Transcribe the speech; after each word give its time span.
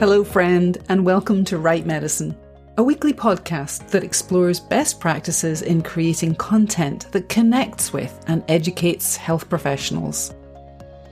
Hello, 0.00 0.22
friend, 0.22 0.78
and 0.88 1.04
welcome 1.04 1.44
to 1.46 1.58
Write 1.58 1.84
Medicine, 1.84 2.38
a 2.76 2.82
weekly 2.84 3.12
podcast 3.12 3.88
that 3.88 4.04
explores 4.04 4.60
best 4.60 5.00
practices 5.00 5.62
in 5.62 5.82
creating 5.82 6.36
content 6.36 7.10
that 7.10 7.28
connects 7.28 7.92
with 7.92 8.16
and 8.28 8.44
educates 8.46 9.16
health 9.16 9.48
professionals. 9.48 10.32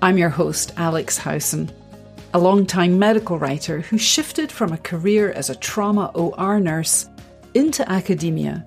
I'm 0.03 0.17
your 0.17 0.29
host, 0.29 0.73
Alex 0.77 1.19
Howson, 1.19 1.69
a 2.33 2.39
long-time 2.39 2.96
medical 2.96 3.41
writer 3.41 3.80
who 3.80 3.99
shifted 3.99 4.53
from 4.53 4.73
a 4.73 4.79
career 4.79 5.32
as 5.32 5.50
a 5.50 5.57
trauma 5.57 6.12
OR 6.14 6.61
nurse 6.61 7.09
into 7.55 7.91
academia 7.91 8.64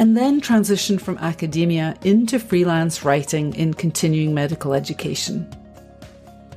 and 0.00 0.16
then 0.16 0.40
transitioned 0.40 1.00
from 1.00 1.16
academia 1.18 1.94
into 2.02 2.40
freelance 2.40 3.04
writing 3.04 3.54
in 3.54 3.72
continuing 3.74 4.34
medical 4.34 4.74
education. 4.74 5.48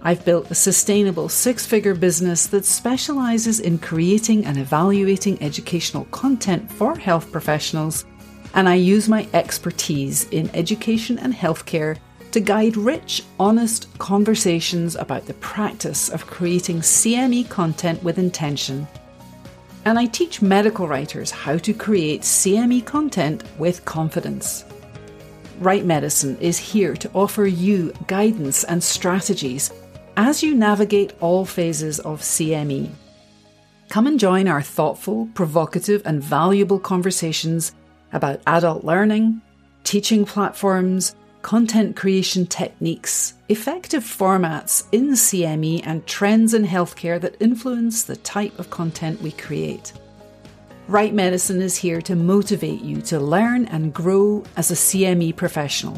I've 0.05 0.25
built 0.25 0.51
a 0.51 0.55
sustainable 0.55 1.29
six 1.29 1.65
figure 1.65 1.95
business 1.95 2.47
that 2.47 2.65
specialises 2.65 3.61
in 3.61 3.79
creating 3.79 4.45
and 4.45 4.57
evaluating 4.57 5.41
educational 5.41 6.03
content 6.11 6.69
for 6.69 6.97
health 6.97 7.31
professionals, 7.31 8.03
and 8.53 8.67
I 8.67 8.75
use 8.75 9.07
my 9.07 9.25
expertise 9.33 10.25
in 10.29 10.49
education 10.53 11.17
and 11.19 11.33
healthcare 11.33 11.97
to 12.33 12.41
guide 12.41 12.75
rich, 12.75 13.23
honest 13.39 13.97
conversations 13.97 14.97
about 14.97 15.25
the 15.25 15.35
practice 15.35 16.09
of 16.09 16.27
creating 16.27 16.81
CME 16.81 17.47
content 17.47 18.03
with 18.03 18.17
intention. 18.17 18.85
And 19.85 19.97
I 19.97 20.07
teach 20.07 20.41
medical 20.41 20.85
writers 20.85 21.31
how 21.31 21.57
to 21.59 21.73
create 21.73 22.23
CME 22.23 22.83
content 22.85 23.43
with 23.57 23.85
confidence. 23.85 24.65
Write 25.59 25.85
Medicine 25.85 26.37
is 26.41 26.57
here 26.57 26.93
to 26.95 27.09
offer 27.13 27.45
you 27.45 27.93
guidance 28.07 28.65
and 28.65 28.83
strategies 28.83 29.71
as 30.15 30.43
you 30.43 30.53
navigate 30.53 31.13
all 31.19 31.45
phases 31.45 31.99
of 31.99 32.21
CME. 32.21 32.89
Come 33.89 34.07
and 34.07 34.19
join 34.19 34.47
our 34.47 34.61
thoughtful, 34.61 35.27
provocative, 35.33 36.01
and 36.05 36.21
valuable 36.23 36.79
conversations 36.79 37.73
about 38.11 38.41
adult 38.47 38.83
learning, 38.83 39.41
teaching 39.83 40.25
platforms, 40.25 41.15
content 41.41 41.95
creation 41.95 42.45
techniques, 42.45 43.33
effective 43.49 44.03
formats 44.03 44.87
in 44.91 45.11
CME, 45.11 45.81
and 45.85 46.05
trends 46.07 46.53
in 46.53 46.65
healthcare 46.65 47.19
that 47.19 47.35
influence 47.39 48.03
the 48.03 48.15
type 48.17 48.57
of 48.59 48.69
content 48.69 49.21
we 49.21 49.31
create. 49.31 49.93
Write 50.87 51.13
Medicine 51.13 51.61
is 51.61 51.77
here 51.77 52.01
to 52.01 52.15
motivate 52.15 52.81
you 52.81 53.01
to 53.03 53.19
learn 53.19 53.65
and 53.67 53.93
grow 53.93 54.43
as 54.57 54.71
a 54.71 54.75
CME 54.75 55.35
professional. 55.35 55.95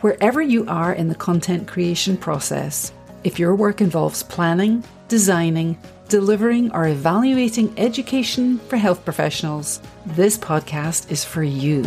Wherever 0.00 0.42
you 0.42 0.66
are 0.66 0.92
in 0.92 1.08
the 1.08 1.14
content 1.14 1.68
creation 1.68 2.16
process, 2.16 2.92
if 3.24 3.38
your 3.38 3.54
work 3.54 3.80
involves 3.80 4.22
planning, 4.22 4.82
designing, 5.08 5.78
delivering, 6.08 6.72
or 6.72 6.88
evaluating 6.88 7.72
education 7.78 8.58
for 8.58 8.76
health 8.76 9.04
professionals, 9.04 9.80
this 10.06 10.36
podcast 10.36 11.10
is 11.10 11.24
for 11.24 11.42
you. 11.42 11.82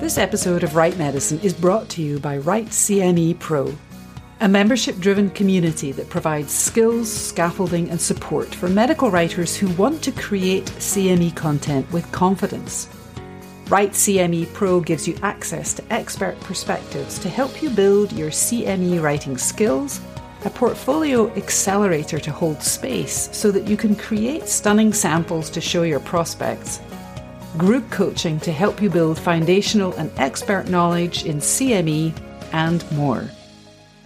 This 0.00 0.16
episode 0.16 0.62
of 0.62 0.74
Write 0.74 0.96
Medicine 0.96 1.40
is 1.40 1.52
brought 1.52 1.88
to 1.90 2.02
you 2.02 2.18
by 2.18 2.38
Write 2.38 2.66
CME 2.66 3.38
Pro 3.38 3.76
a 4.40 4.48
membership 4.48 4.96
driven 4.98 5.30
community 5.30 5.90
that 5.90 6.08
provides 6.08 6.52
skills, 6.52 7.12
scaffolding, 7.12 7.90
and 7.90 8.00
support 8.00 8.54
for 8.54 8.68
medical 8.68 9.10
writers 9.10 9.56
who 9.56 9.68
want 9.70 10.00
to 10.02 10.12
create 10.12 10.64
CME 10.66 11.34
content 11.34 11.90
with 11.90 12.10
confidence. 12.12 12.88
Write 13.68 13.90
CME 13.92 14.52
Pro 14.54 14.80
gives 14.80 15.08
you 15.08 15.16
access 15.22 15.74
to 15.74 15.92
expert 15.92 16.38
perspectives 16.40 17.18
to 17.18 17.28
help 17.28 17.60
you 17.60 17.68
build 17.68 18.12
your 18.12 18.30
CME 18.30 19.02
writing 19.02 19.36
skills, 19.36 20.00
a 20.44 20.50
portfolio 20.50 21.28
accelerator 21.34 22.20
to 22.20 22.30
hold 22.30 22.62
space 22.62 23.28
so 23.32 23.50
that 23.50 23.66
you 23.66 23.76
can 23.76 23.96
create 23.96 24.46
stunning 24.46 24.92
samples 24.92 25.50
to 25.50 25.60
show 25.60 25.82
your 25.82 26.00
prospects, 26.00 26.80
group 27.56 27.90
coaching 27.90 28.38
to 28.40 28.52
help 28.52 28.80
you 28.80 28.88
build 28.88 29.18
foundational 29.18 29.92
and 29.94 30.12
expert 30.16 30.68
knowledge 30.68 31.24
in 31.24 31.38
CME, 31.38 32.16
and 32.52 32.90
more. 32.92 33.28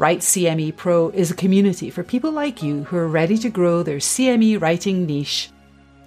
Write 0.02 0.18
CME 0.18 0.74
Pro 0.74 1.10
is 1.10 1.30
a 1.30 1.34
community 1.36 1.88
for 1.88 2.02
people 2.02 2.32
like 2.32 2.60
you 2.60 2.82
who 2.82 2.96
are 2.96 3.06
ready 3.06 3.38
to 3.38 3.48
grow 3.48 3.84
their 3.84 3.98
CME 3.98 4.60
writing 4.60 5.06
niche, 5.06 5.48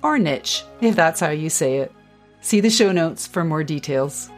or 0.03 0.19
niche, 0.19 0.65
if 0.81 0.97
that's 0.97 1.21
how 1.21 1.29
you 1.29 1.49
say 1.49 1.77
it. 1.77 1.93
See 2.41 2.59
the 2.59 2.69
show 2.69 2.91
notes 2.91 3.25
for 3.25 3.45
more 3.45 3.63
details. 3.63 4.29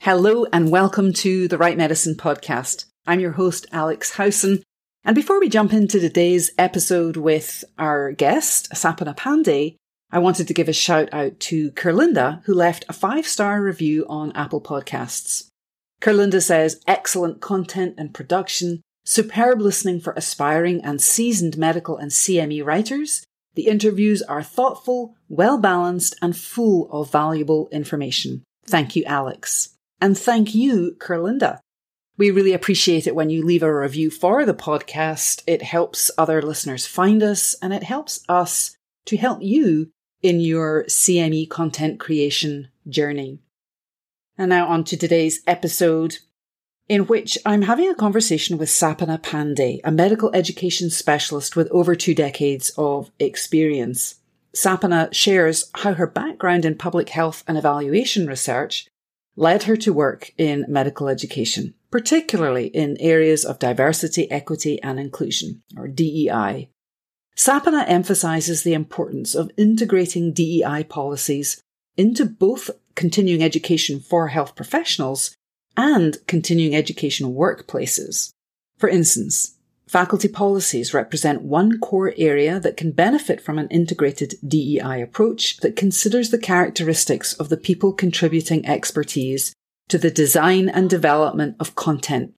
Hello 0.00 0.44
and 0.52 0.70
welcome 0.70 1.14
to 1.14 1.48
the 1.48 1.56
Write 1.56 1.78
Medicine 1.78 2.16
podcast. 2.16 2.84
I'm 3.06 3.20
your 3.20 3.32
host, 3.32 3.66
Alex 3.72 4.12
Howson. 4.16 4.62
And 5.04 5.14
before 5.14 5.40
we 5.40 5.48
jump 5.48 5.72
into 5.72 5.98
today's 5.98 6.50
episode 6.58 7.16
with 7.16 7.64
our 7.78 8.12
guest, 8.12 8.70
Sapana 8.74 9.16
Panday, 9.16 9.76
I 10.14 10.18
wanted 10.18 10.46
to 10.48 10.54
give 10.54 10.68
a 10.68 10.74
shout 10.74 11.08
out 11.10 11.40
to 11.40 11.70
Kerlinda, 11.70 12.44
who 12.44 12.52
left 12.52 12.84
a 12.86 12.92
five 12.92 13.26
star 13.26 13.62
review 13.62 14.04
on 14.10 14.30
Apple 14.32 14.60
Podcasts. 14.60 15.48
Kerlinda 16.02 16.42
says, 16.42 16.82
excellent 16.86 17.40
content 17.40 17.94
and 17.96 18.12
production, 18.12 18.82
superb 19.06 19.62
listening 19.62 20.00
for 20.00 20.12
aspiring 20.12 20.84
and 20.84 21.00
seasoned 21.00 21.56
medical 21.56 21.96
and 21.96 22.10
CME 22.10 22.62
writers. 22.62 23.24
The 23.54 23.68
interviews 23.68 24.20
are 24.20 24.42
thoughtful, 24.42 25.14
well 25.30 25.56
balanced, 25.56 26.14
and 26.20 26.36
full 26.36 26.92
of 26.92 27.10
valuable 27.10 27.70
information. 27.72 28.42
Thank 28.66 28.94
you, 28.94 29.04
Alex. 29.04 29.70
And 29.98 30.18
thank 30.18 30.54
you, 30.54 30.94
Kerlinda. 30.98 31.60
We 32.18 32.30
really 32.30 32.52
appreciate 32.52 33.06
it 33.06 33.14
when 33.14 33.30
you 33.30 33.42
leave 33.42 33.62
a 33.62 33.74
review 33.74 34.10
for 34.10 34.44
the 34.44 34.52
podcast. 34.52 35.42
It 35.46 35.62
helps 35.62 36.10
other 36.18 36.42
listeners 36.42 36.86
find 36.86 37.22
us 37.22 37.54
and 37.62 37.72
it 37.72 37.84
helps 37.84 38.22
us 38.28 38.76
to 39.06 39.16
help 39.16 39.42
you 39.42 39.90
in 40.22 40.40
your 40.40 40.84
CME 40.84 41.48
content 41.50 42.00
creation 42.00 42.68
journey. 42.88 43.40
And 44.38 44.48
now 44.48 44.66
on 44.68 44.84
to 44.84 44.96
today's 44.96 45.40
episode 45.46 46.18
in 46.88 47.06
which 47.06 47.38
I'm 47.46 47.62
having 47.62 47.88
a 47.88 47.94
conversation 47.94 48.58
with 48.58 48.68
Sapana 48.68 49.20
Panday, 49.20 49.80
a 49.84 49.90
medical 49.90 50.30
education 50.34 50.90
specialist 50.90 51.56
with 51.56 51.68
over 51.70 51.94
two 51.94 52.14
decades 52.14 52.70
of 52.76 53.10
experience. 53.18 54.16
Sapana 54.54 55.12
shares 55.14 55.70
how 55.74 55.94
her 55.94 56.06
background 56.06 56.64
in 56.64 56.76
public 56.76 57.08
health 57.08 57.44
and 57.46 57.56
evaluation 57.56 58.26
research 58.26 58.88
led 59.36 59.62
her 59.62 59.76
to 59.76 59.92
work 59.92 60.32
in 60.36 60.66
medical 60.68 61.08
education, 61.08 61.74
particularly 61.90 62.66
in 62.66 62.98
areas 63.00 63.44
of 63.44 63.58
diversity, 63.58 64.30
equity 64.30 64.82
and 64.82 65.00
inclusion, 65.00 65.62
or 65.76 65.88
DEI. 65.88 66.68
Sapana 67.36 67.84
emphasizes 67.88 68.62
the 68.62 68.74
importance 68.74 69.34
of 69.34 69.50
integrating 69.56 70.32
DEI 70.32 70.84
policies 70.88 71.60
into 71.96 72.24
both 72.24 72.70
continuing 72.94 73.42
education 73.42 74.00
for 74.00 74.28
health 74.28 74.54
professionals 74.54 75.34
and 75.76 76.18
continuing 76.26 76.74
education 76.74 77.34
workplaces. 77.34 78.30
For 78.78 78.88
instance, 78.88 79.56
faculty 79.86 80.28
policies 80.28 80.94
represent 80.94 81.42
one 81.42 81.80
core 81.80 82.14
area 82.16 82.60
that 82.60 82.76
can 82.76 82.92
benefit 82.92 83.40
from 83.40 83.58
an 83.58 83.68
integrated 83.68 84.34
DEI 84.46 85.00
approach 85.02 85.58
that 85.58 85.76
considers 85.76 86.30
the 86.30 86.38
characteristics 86.38 87.32
of 87.34 87.48
the 87.48 87.56
people 87.56 87.92
contributing 87.92 88.66
expertise 88.66 89.54
to 89.88 89.98
the 89.98 90.10
design 90.10 90.68
and 90.68 90.88
development 90.88 91.56
of 91.58 91.74
content 91.74 92.34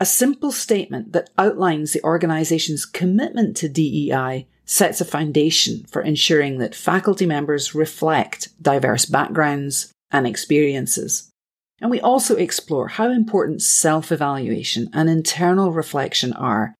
a 0.00 0.06
simple 0.06 0.52
statement 0.52 1.12
that 1.12 1.30
outlines 1.36 1.92
the 1.92 2.02
organization's 2.04 2.86
commitment 2.86 3.56
to 3.56 3.68
DEI 3.68 4.46
sets 4.64 5.00
a 5.00 5.04
foundation 5.04 5.84
for 5.84 6.02
ensuring 6.02 6.58
that 6.58 6.74
faculty 6.74 7.26
members 7.26 7.74
reflect 7.74 8.50
diverse 8.62 9.06
backgrounds 9.06 9.92
and 10.10 10.26
experiences. 10.26 11.30
And 11.80 11.90
we 11.90 12.00
also 12.00 12.36
explore 12.36 12.88
how 12.88 13.10
important 13.10 13.62
self-evaluation 13.62 14.90
and 14.92 15.08
internal 15.08 15.72
reflection 15.72 16.32
are 16.32 16.74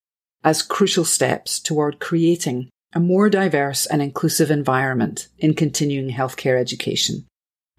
as 0.44 0.62
crucial 0.62 1.04
steps 1.04 1.58
toward 1.60 2.00
creating 2.00 2.68
a 2.94 3.00
more 3.00 3.28
diverse 3.28 3.86
and 3.86 4.00
inclusive 4.00 4.50
environment 4.50 5.28
in 5.38 5.54
continuing 5.54 6.10
healthcare 6.10 6.58
education. 6.58 7.26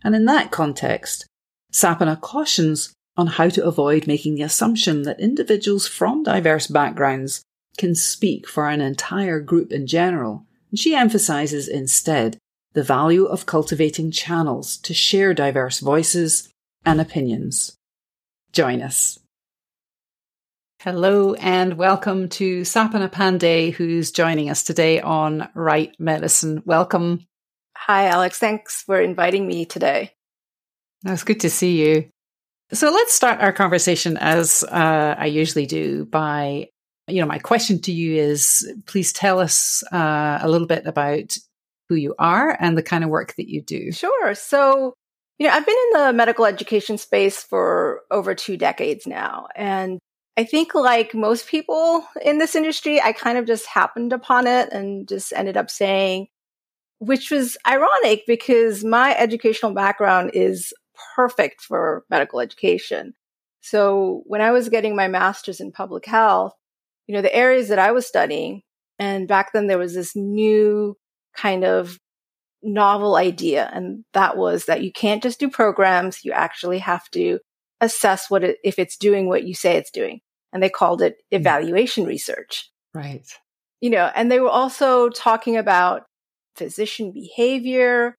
And 0.03 0.15
in 0.15 0.25
that 0.25 0.51
context, 0.51 1.25
Sapana 1.73 2.19
cautions 2.19 2.93
on 3.19 3.27
how 3.27 3.49
to 3.49 3.65
avoid 3.65 4.07
making 4.07 4.35
the 4.35 4.41
assumption 4.43 5.01
that 5.01 5.19
individuals 5.19 5.85
from 5.85 6.23
diverse 6.23 6.67
backgrounds 6.67 7.43
can 7.77 7.93
speak 7.93 8.47
for 8.47 8.69
an 8.69 8.79
entire 8.79 9.41
group 9.41 9.73
in 9.73 9.85
general. 9.85 10.45
And 10.69 10.79
she 10.79 10.95
emphasizes 10.95 11.67
instead 11.67 12.37
the 12.71 12.81
value 12.81 13.25
of 13.25 13.45
cultivating 13.45 14.09
channels 14.09 14.77
to 14.77 14.93
share 14.93 15.33
diverse 15.33 15.79
voices 15.79 16.47
and 16.85 17.01
opinions. 17.01 17.75
Join 18.53 18.81
us. 18.81 19.19
Hello 20.79 21.33
and 21.33 21.73
welcome 21.73 22.29
to 22.29 22.61
Sapana 22.61 23.11
Panday, 23.11 23.73
who's 23.73 24.11
joining 24.11 24.49
us 24.49 24.63
today 24.63 25.01
on 25.01 25.49
Write 25.53 25.91
Medicine. 25.99 26.63
Welcome. 26.65 27.27
Hi, 27.75 28.07
Alex. 28.07 28.39
Thanks 28.39 28.81
for 28.83 29.01
inviting 29.01 29.45
me 29.45 29.65
today. 29.65 30.13
It's 31.03 31.25
good 31.25 31.41
to 31.41 31.49
see 31.49 31.85
you. 31.85 32.09
So 32.71 32.91
let's 32.91 33.13
start 33.13 33.41
our 33.41 33.51
conversation 33.51 34.17
as 34.17 34.63
uh, 34.63 35.15
I 35.17 35.25
usually 35.25 35.65
do 35.65 36.05
by, 36.05 36.69
you 37.07 37.19
know, 37.19 37.25
my 37.25 37.39
question 37.39 37.81
to 37.81 37.91
you 37.91 38.15
is 38.21 38.71
please 38.85 39.11
tell 39.11 39.39
us 39.39 39.83
uh, 39.91 40.37
a 40.41 40.47
little 40.47 40.67
bit 40.67 40.85
about 40.85 41.35
who 41.87 41.95
you 41.95 42.13
are 42.19 42.55
and 42.59 42.77
the 42.77 42.83
kind 42.83 43.03
of 43.03 43.09
work 43.09 43.35
that 43.37 43.49
you 43.49 43.63
do. 43.63 43.91
Sure. 43.91 44.35
So, 44.35 44.93
you 45.39 45.47
know, 45.47 45.53
I've 45.53 45.65
been 45.65 45.75
in 45.93 46.01
the 46.01 46.13
medical 46.13 46.45
education 46.45 46.99
space 46.99 47.41
for 47.41 48.01
over 48.11 48.35
two 48.35 48.55
decades 48.55 49.07
now. 49.07 49.47
And 49.55 49.97
I 50.37 50.43
think 50.43 50.75
like 50.75 51.15
most 51.15 51.47
people 51.47 52.05
in 52.23 52.37
this 52.37 52.55
industry, 52.55 53.01
I 53.01 53.13
kind 53.13 53.39
of 53.39 53.47
just 53.47 53.65
happened 53.65 54.13
upon 54.13 54.45
it 54.45 54.71
and 54.71 55.07
just 55.07 55.33
ended 55.35 55.57
up 55.57 55.71
saying, 55.71 56.27
which 56.99 57.31
was 57.31 57.57
ironic 57.65 58.25
because 58.27 58.83
my 58.83 59.15
educational 59.17 59.73
background 59.73 60.31
is 60.35 60.71
perfect 61.15 61.61
for 61.61 62.03
medical 62.09 62.39
education. 62.39 63.13
So 63.61 64.23
when 64.25 64.41
I 64.41 64.51
was 64.51 64.69
getting 64.69 64.95
my 64.95 65.07
master's 65.07 65.59
in 65.59 65.71
public 65.71 66.05
health, 66.05 66.53
you 67.07 67.15
know, 67.15 67.21
the 67.21 67.35
areas 67.35 67.69
that 67.69 67.79
I 67.79 67.91
was 67.91 68.07
studying, 68.07 68.61
and 68.97 69.27
back 69.27 69.53
then 69.53 69.67
there 69.67 69.77
was 69.77 69.93
this 69.93 70.15
new 70.15 70.95
kind 71.35 71.63
of 71.63 71.97
novel 72.61 73.15
idea. 73.15 73.69
And 73.73 74.03
that 74.13 74.37
was 74.37 74.65
that 74.65 74.83
you 74.83 74.91
can't 74.91 75.23
just 75.23 75.39
do 75.39 75.49
programs. 75.49 76.25
You 76.25 76.31
actually 76.31 76.79
have 76.79 77.09
to 77.11 77.39
assess 77.81 78.29
what 78.29 78.43
it, 78.43 78.57
if 78.63 78.77
it's 78.77 78.97
doing 78.97 79.27
what 79.27 79.45
you 79.45 79.53
say 79.53 79.77
it's 79.77 79.91
doing 79.91 80.19
and 80.51 80.61
they 80.61 80.69
called 80.69 81.01
it 81.01 81.17
hmm. 81.31 81.37
evaluation 81.37 82.05
research. 82.05 82.69
Right. 82.93 83.25
You 83.81 83.89
know, 83.89 84.11
and 84.13 84.31
they 84.31 84.39
were 84.39 84.49
also 84.49 85.09
talking 85.09 85.55
about 85.55 86.03
physician 86.55 87.11
behavior. 87.11 88.15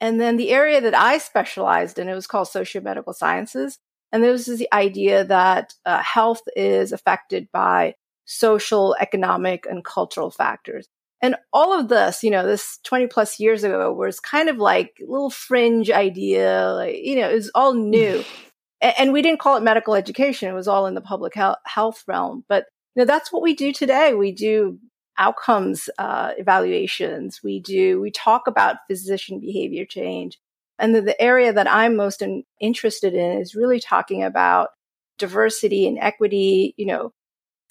And 0.00 0.20
then 0.20 0.36
the 0.36 0.50
area 0.50 0.80
that 0.80 0.94
I 0.94 1.18
specialized 1.18 1.98
in, 1.98 2.08
it 2.08 2.14
was 2.14 2.26
called 2.26 2.48
socio-medical 2.48 3.12
sciences. 3.12 3.78
And 4.12 4.22
there 4.22 4.32
was 4.32 4.46
the 4.46 4.68
idea 4.72 5.24
that 5.24 5.74
uh, 5.84 6.02
health 6.02 6.42
is 6.56 6.92
affected 6.92 7.48
by 7.52 7.94
social, 8.24 8.94
economic, 9.00 9.66
and 9.68 9.84
cultural 9.84 10.30
factors. 10.30 10.88
And 11.20 11.34
all 11.52 11.78
of 11.78 11.88
this, 11.88 12.22
you 12.22 12.30
know, 12.30 12.46
this 12.46 12.78
20 12.84 13.08
plus 13.08 13.40
years 13.40 13.64
ago 13.64 13.92
was 13.92 14.20
kind 14.20 14.48
of 14.48 14.58
like 14.58 14.94
a 15.00 15.10
little 15.10 15.30
fringe 15.30 15.90
idea. 15.90 16.72
Like, 16.74 16.96
you 17.02 17.16
know, 17.16 17.28
it 17.28 17.34
was 17.34 17.50
all 17.54 17.74
new. 17.74 18.22
and 18.80 19.12
we 19.12 19.22
didn't 19.22 19.40
call 19.40 19.56
it 19.56 19.62
medical 19.62 19.94
education. 19.94 20.48
It 20.48 20.54
was 20.54 20.68
all 20.68 20.86
in 20.86 20.94
the 20.94 21.00
public 21.00 21.34
health 21.34 22.04
realm. 22.06 22.44
But 22.48 22.66
you 22.94 23.02
know, 23.02 23.06
that's 23.06 23.32
what 23.32 23.42
we 23.42 23.54
do 23.54 23.72
today. 23.72 24.14
We 24.14 24.32
do 24.32 24.78
outcomes 25.18 25.90
uh, 25.98 26.32
evaluations. 26.38 27.40
We 27.42 27.60
do 27.60 28.00
we 28.00 28.10
talk 28.10 28.46
about 28.46 28.76
physician 28.88 29.40
behavior 29.40 29.84
change, 29.84 30.38
and 30.78 30.94
the, 30.94 31.02
the 31.02 31.20
area 31.20 31.52
that 31.52 31.70
I'm 31.70 31.96
most 31.96 32.22
in, 32.22 32.44
interested 32.60 33.14
in 33.14 33.40
is 33.40 33.54
really 33.54 33.80
talking 33.80 34.22
about 34.22 34.68
diversity 35.18 35.86
and 35.86 35.98
equity. 35.98 36.74
You 36.76 36.86
know, 36.86 37.12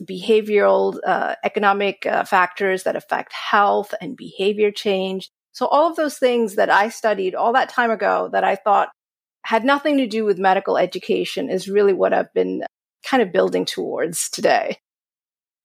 behavioral, 0.03 0.97
uh, 1.05 1.35
economic 1.43 2.05
uh, 2.05 2.23
factors 2.23 2.83
that 2.83 2.95
affect 2.95 3.33
health 3.33 3.93
and 4.01 4.15
behavior 4.15 4.71
change. 4.71 5.29
So 5.53 5.65
all 5.67 5.89
of 5.89 5.95
those 5.95 6.19
things 6.19 6.55
that 6.55 6.69
I 6.69 6.89
studied 6.89 7.33
all 7.33 7.53
that 7.53 7.69
time 7.69 7.89
ago 7.89 8.29
that 8.31 8.43
I 8.43 8.55
thought 8.55 8.89
had 9.43 9.63
nothing 9.63 9.97
to 9.97 10.07
do 10.07 10.25
with 10.25 10.37
medical 10.37 10.77
education 10.77 11.49
is 11.49 11.67
really 11.67 11.93
what 11.93 12.13
I've 12.13 12.31
been 12.33 12.63
kind 13.03 13.23
of 13.23 13.31
building 13.31 13.65
towards 13.65 14.29
today. 14.29 14.77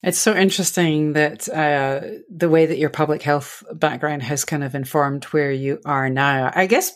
It's 0.02 0.18
so 0.18 0.34
interesting 0.34 1.12
that 1.12 1.48
uh, 1.48 2.00
the 2.28 2.48
way 2.48 2.66
that 2.66 2.78
your 2.78 2.90
public 2.90 3.22
health 3.22 3.62
background 3.72 4.22
has 4.24 4.44
kind 4.44 4.64
of 4.64 4.74
informed 4.74 5.24
where 5.26 5.52
you 5.52 5.80
are 5.84 6.10
now. 6.10 6.50
I 6.52 6.66
guess, 6.66 6.92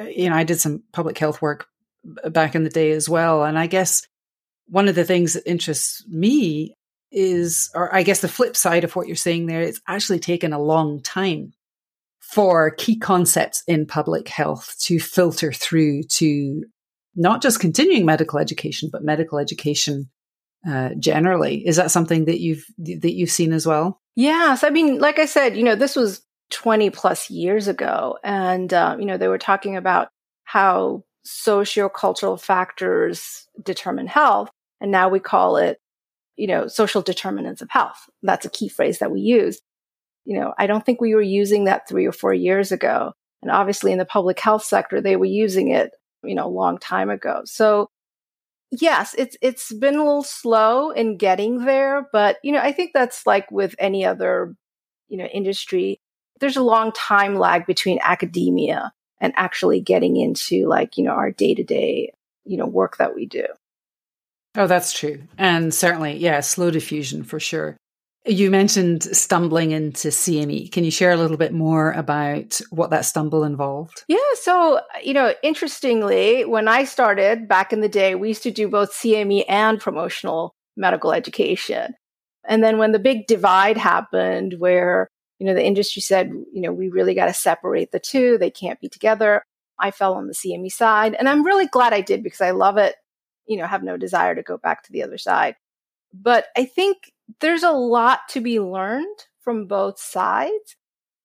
you 0.00 0.28
know, 0.28 0.34
I 0.34 0.42
did 0.42 0.60
some 0.60 0.82
public 0.92 1.16
health 1.18 1.40
work 1.40 1.66
back 2.04 2.56
in 2.56 2.64
the 2.64 2.70
day 2.70 2.90
as 2.90 3.08
well. 3.08 3.44
And 3.44 3.56
I 3.56 3.68
guess 3.68 4.02
one 4.66 4.88
of 4.88 4.96
the 4.96 5.04
things 5.04 5.34
that 5.34 5.48
interests 5.48 6.04
me 6.08 6.74
is, 7.12 7.70
or 7.74 7.94
I 7.94 8.02
guess 8.02 8.20
the 8.20 8.28
flip 8.28 8.56
side 8.56 8.82
of 8.82 8.96
what 8.96 9.06
you're 9.06 9.16
saying 9.16 9.46
there, 9.46 9.62
it's 9.62 9.80
actually 9.86 10.18
taken 10.18 10.52
a 10.52 10.60
long 10.60 11.00
time 11.00 11.52
for 12.18 12.72
key 12.72 12.98
concepts 12.98 13.62
in 13.66 13.86
public 13.86 14.28
health 14.28 14.74
to 14.80 14.98
filter 14.98 15.52
through 15.52 16.02
to 16.02 16.64
not 17.14 17.40
just 17.40 17.60
continuing 17.60 18.04
medical 18.04 18.38
education, 18.38 18.90
but 18.92 19.02
medical 19.02 19.38
education 19.38 20.10
uh, 20.66 20.90
generally. 20.98 21.66
Is 21.66 21.76
that 21.76 21.90
something 21.90 22.24
that 22.26 22.40
you've 22.40 22.64
that 22.78 23.14
you've 23.14 23.30
seen 23.30 23.52
as 23.52 23.66
well? 23.66 24.00
Yes, 24.16 24.64
I 24.64 24.70
mean, 24.70 24.98
like 24.98 25.18
I 25.18 25.26
said, 25.26 25.56
you 25.56 25.62
know, 25.62 25.74
this 25.74 25.96
was 25.96 26.22
twenty 26.50 26.90
plus 26.90 27.30
years 27.30 27.68
ago, 27.68 28.18
and 28.24 28.72
uh, 28.72 28.96
you 28.98 29.06
know, 29.06 29.16
they 29.16 29.28
were 29.28 29.38
talking 29.38 29.76
about 29.76 30.08
how 30.44 31.04
sociocultural 31.26 32.40
factors 32.40 33.46
determine 33.62 34.06
health, 34.06 34.50
and 34.80 34.90
now 34.90 35.08
we 35.08 35.20
call 35.20 35.56
it, 35.56 35.78
you 36.36 36.46
know, 36.46 36.66
social 36.66 37.02
determinants 37.02 37.62
of 37.62 37.70
health. 37.70 38.08
That's 38.22 38.46
a 38.46 38.50
key 38.50 38.68
phrase 38.68 38.98
that 39.00 39.10
we 39.10 39.20
use 39.20 39.60
you 40.28 40.38
know, 40.38 40.52
I 40.58 40.66
don't 40.66 40.84
think 40.84 41.00
we 41.00 41.14
were 41.14 41.22
using 41.22 41.64
that 41.64 41.88
three 41.88 42.06
or 42.06 42.12
four 42.12 42.34
years 42.34 42.70
ago. 42.70 43.14
And 43.40 43.50
obviously 43.50 43.92
in 43.92 43.98
the 43.98 44.04
public 44.04 44.38
health 44.38 44.62
sector, 44.62 45.00
they 45.00 45.16
were 45.16 45.24
using 45.24 45.68
it, 45.68 45.92
you 46.22 46.34
know, 46.34 46.46
a 46.46 46.52
long 46.52 46.76
time 46.76 47.08
ago. 47.08 47.40
So 47.46 47.88
yes, 48.70 49.14
it's, 49.18 49.36
it's 49.40 49.72
been 49.72 49.96
a 49.96 50.04
little 50.04 50.22
slow 50.22 50.90
in 50.90 51.16
getting 51.16 51.64
there, 51.64 52.08
but, 52.12 52.38
you 52.42 52.52
know, 52.52 52.60
I 52.60 52.72
think 52.72 52.92
that's 52.92 53.26
like 53.26 53.50
with 53.50 53.74
any 53.78 54.04
other, 54.04 54.54
you 55.08 55.16
know, 55.16 55.26
industry. 55.26 56.00
There's 56.40 56.56
a 56.56 56.62
long 56.62 56.92
time 56.92 57.36
lag 57.36 57.66
between 57.66 57.98
academia 58.02 58.92
and 59.20 59.32
actually 59.36 59.80
getting 59.80 60.16
into 60.16 60.66
like, 60.66 60.96
you 60.96 61.04
know, 61.04 61.12
our 61.12 61.30
day 61.30 61.54
to 61.54 61.64
day, 61.64 62.12
you 62.44 62.56
know, 62.56 62.66
work 62.66 62.98
that 62.98 63.14
we 63.14 63.26
do. 63.26 63.44
Oh, 64.54 64.66
that's 64.66 64.92
true. 64.92 65.22
And 65.36 65.72
certainly, 65.74 66.16
yeah, 66.16 66.40
slow 66.40 66.70
diffusion 66.70 67.22
for 67.22 67.38
sure. 67.40 67.76
You 68.26 68.50
mentioned 68.50 69.04
stumbling 69.04 69.70
into 69.70 70.08
CME. 70.08 70.70
Can 70.70 70.84
you 70.84 70.90
share 70.90 71.12
a 71.12 71.16
little 71.16 71.36
bit 71.36 71.52
more 71.52 71.92
about 71.92 72.60
what 72.70 72.90
that 72.90 73.04
stumble 73.04 73.44
involved? 73.44 74.04
Yeah. 74.06 74.18
So, 74.34 74.80
you 75.02 75.14
know, 75.14 75.34
interestingly, 75.42 76.44
when 76.44 76.68
I 76.68 76.84
started 76.84 77.48
back 77.48 77.72
in 77.72 77.80
the 77.80 77.88
day, 77.88 78.14
we 78.14 78.28
used 78.28 78.42
to 78.42 78.50
do 78.50 78.68
both 78.68 78.92
CME 78.92 79.44
and 79.48 79.80
promotional 79.80 80.54
medical 80.76 81.12
education. 81.12 81.94
And 82.46 82.62
then 82.62 82.78
when 82.78 82.92
the 82.92 82.98
big 82.98 83.26
divide 83.26 83.76
happened, 83.76 84.56
where, 84.58 85.08
you 85.38 85.46
know, 85.46 85.54
the 85.54 85.64
industry 85.64 86.02
said, 86.02 86.30
you 86.52 86.60
know, 86.60 86.72
we 86.72 86.88
really 86.88 87.14
got 87.14 87.26
to 87.26 87.34
separate 87.34 87.92
the 87.92 88.00
two, 88.00 88.36
they 88.38 88.50
can't 88.50 88.80
be 88.80 88.88
together, 88.88 89.42
I 89.78 89.90
fell 89.90 90.14
on 90.14 90.26
the 90.26 90.34
CME 90.34 90.72
side. 90.72 91.14
And 91.14 91.28
I'm 91.28 91.44
really 91.44 91.66
glad 91.66 91.92
I 91.92 92.00
did 92.00 92.22
because 92.22 92.40
I 92.40 92.50
love 92.50 92.76
it, 92.76 92.96
you 93.46 93.56
know, 93.56 93.66
have 93.66 93.82
no 93.82 93.96
desire 93.96 94.34
to 94.34 94.42
go 94.42 94.58
back 94.58 94.82
to 94.84 94.92
the 94.92 95.02
other 95.02 95.18
side. 95.18 95.56
But 96.12 96.46
I 96.56 96.64
think 96.64 97.12
there's 97.40 97.62
a 97.62 97.72
lot 97.72 98.20
to 98.30 98.40
be 98.40 98.60
learned 98.60 99.18
from 99.40 99.66
both 99.66 99.98
sides. 99.98 100.76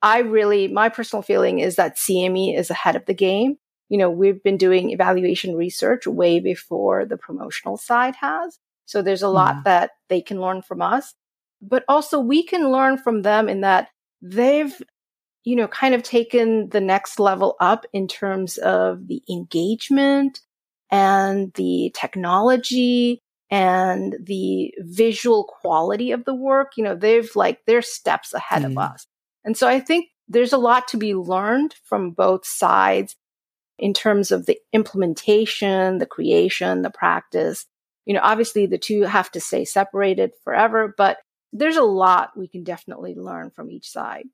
I 0.02 0.20
really, 0.20 0.68
my 0.68 0.90
personal 0.90 1.24
feeling 1.24 1.60
is 1.60 1.78
that 1.78 1.98
CME 1.98 2.58
is 2.58 2.70
ahead 2.70 2.96
of 2.96 3.06
the 3.06 3.14
game. 3.14 3.58
You 3.90 3.98
know, 3.98 4.10
we've 4.10 4.44
been 4.44 4.58
doing 4.58 4.92
evaluation 4.92 5.56
research 5.56 6.08
way 6.08 6.40
before 6.40 7.06
the 7.06 7.18
promotional 7.18 7.78
side 7.78 8.16
has. 8.18 8.60
So 8.86 9.02
there's 9.02 9.22
a 9.22 9.30
lot 9.30 9.56
mm. 9.56 9.64
that 9.64 9.92
they 10.10 10.22
can 10.22 10.42
learn 10.42 10.62
from 10.62 10.82
us, 10.82 11.14
but 11.62 11.84
also 11.88 12.20
we 12.20 12.44
can 12.44 12.72
learn 12.72 12.98
from 12.98 13.22
them 13.22 13.48
in 13.48 13.62
that 13.62 13.90
they've, 14.22 14.74
you 15.46 15.56
know, 15.56 15.68
kind 15.68 15.96
of 15.96 16.04
taken 16.04 16.70
the 16.70 16.82
next 16.82 17.20
level 17.20 17.56
up 17.62 17.86
in 17.94 18.08
terms 18.08 18.58
of 18.58 19.08
the 19.08 19.22
engagement 19.30 20.42
and 20.92 21.54
the 21.54 21.94
technology 21.96 23.23
and 23.54 24.16
the 24.20 24.74
visual 24.80 25.44
quality 25.44 26.12
of 26.12 26.26
the 26.26 26.34
work, 26.34 26.72
you 26.76 26.84
know, 26.84 26.96
they've 26.96 27.30
like, 27.36 27.60
they're 27.68 27.84
steps 27.84 28.34
ahead 28.34 28.64
mm. 28.64 28.72
of 28.72 28.78
us. 28.80 29.06
And 29.46 29.56
so 29.56 29.68
I 29.68 29.80
think 29.80 30.08
there's 30.28 30.54
a 30.54 30.58
lot 30.58 30.88
to 30.88 30.98
be 30.98 31.14
learned 31.14 31.76
from 31.84 32.10
both 32.10 32.48
sides 32.48 33.16
in 33.78 33.94
terms 33.94 34.32
of 34.32 34.48
the 34.48 34.58
implementation, 34.74 36.00
the 36.00 36.08
creation, 36.08 36.82
the 36.82 36.90
practice. 36.90 37.68
You 38.08 38.16
know, 38.16 38.22
obviously 38.24 38.66
the 38.66 38.80
two 38.80 39.04
have 39.04 39.30
to 39.34 39.40
stay 39.40 39.66
separated 39.66 40.32
forever, 40.44 40.92
but 40.98 41.20
there's 41.52 41.78
a 41.78 41.84
lot 41.84 42.32
we 42.36 42.48
can 42.48 42.64
definitely 42.64 43.14
learn 43.14 43.52
from 43.52 43.70
each 43.70 43.88
side. 43.88 44.26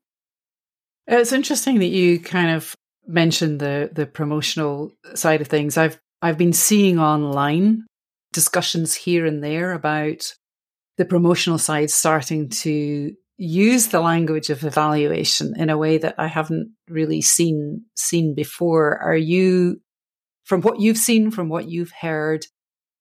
It's 1.08 1.34
interesting 1.34 1.80
that 1.80 1.88
you 1.88 2.22
kind 2.22 2.52
of 2.52 2.74
mentioned 3.06 3.60
the 3.60 3.90
the 3.92 4.06
promotional 4.06 4.94
side 5.14 5.42
of 5.42 5.48
things. 5.48 5.78
I've 5.78 6.00
I've 6.22 6.38
been 6.38 6.54
seeing 6.54 7.00
online 7.00 7.86
discussions 8.34 8.96
here 8.96 9.26
and 9.26 9.44
there 9.44 9.74
about 9.74 10.34
the 10.98 11.06
promotional 11.06 11.58
side 11.58 11.90
starting 11.90 12.50
to 12.50 13.14
use 13.38 13.88
the 13.88 14.02
language 14.02 14.50
of 14.50 14.66
evaluation 14.66 15.54
in 15.58 15.70
a 15.70 15.78
way 15.78 15.98
that 15.98 16.16
I 16.18 16.28
haven't 16.28 16.74
really 16.90 17.22
seen 17.22 17.86
seen 17.96 18.36
before. 18.36 18.98
Are 19.02 19.16
you 19.16 19.82
from 20.44 20.62
what 20.62 20.82
you've 20.82 20.98
seen, 20.98 21.32
from 21.32 21.48
what 21.48 21.70
you've 21.70 21.94
heard, 22.02 22.46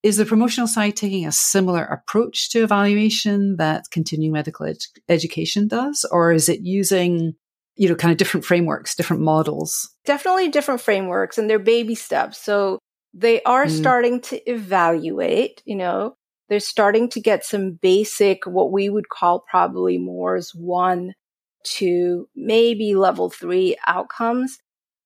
is 0.02 0.16
the 0.16 0.25
promotional 0.25 0.68
side 0.68 0.97
taking 0.97 1.26
a 1.26 1.32
similar 1.32 1.82
approach 1.82 2.50
to 2.50 2.62
evaluation 2.62 3.56
that 3.56 3.87
continuing 3.90 4.32
medical 4.32 4.66
ed- 4.66 4.76
education 5.08 5.66
does, 5.66 6.06
or 6.12 6.30
is 6.30 6.49
it 6.49 6.61
using 6.61 7.35
you 7.75 7.88
know 7.88 7.97
kind 7.97 8.12
of 8.12 8.18
different 8.18 8.47
frameworks, 8.47 8.94
different 8.94 9.23
models? 9.23 9.90
Definitely 10.04 10.50
different 10.50 10.80
frameworks, 10.80 11.37
and 11.37 11.50
they're 11.50 11.58
baby 11.58 11.97
steps. 11.97 12.38
So 12.38 12.78
they 13.15 13.43
are 13.43 13.67
mm. 13.67 13.71
starting 13.71 14.21
to 14.23 14.50
evaluate. 14.50 15.62
You 15.65 15.77
know, 15.77 16.17
they're 16.49 16.61
starting 16.61 17.09
to 17.11 17.21
get 17.21 17.45
some 17.45 17.73
basic, 17.73 18.47
what 18.47 18.73
we 18.73 18.88
would 18.88 19.09
call 19.09 19.45
probably 19.50 19.99
more 19.99 20.37
as 20.37 20.53
one 20.55 21.15
to 21.65 22.29
maybe 22.35 22.95
level 22.95 23.31
three 23.31 23.77
outcomes 23.87 24.59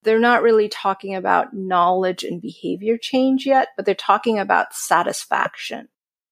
they're 0.03 0.19
not 0.19 0.43
really 0.43 0.69
talking 0.69 1.15
about 1.15 1.55
knowledge 1.55 2.25
and 2.25 2.41
behavior 2.41 2.99
change 3.01 3.47
yet, 3.47 3.69
but 3.77 3.87
they're 3.87 3.95
talking 3.95 4.39
about 4.39 4.75
satisfaction 4.75 5.89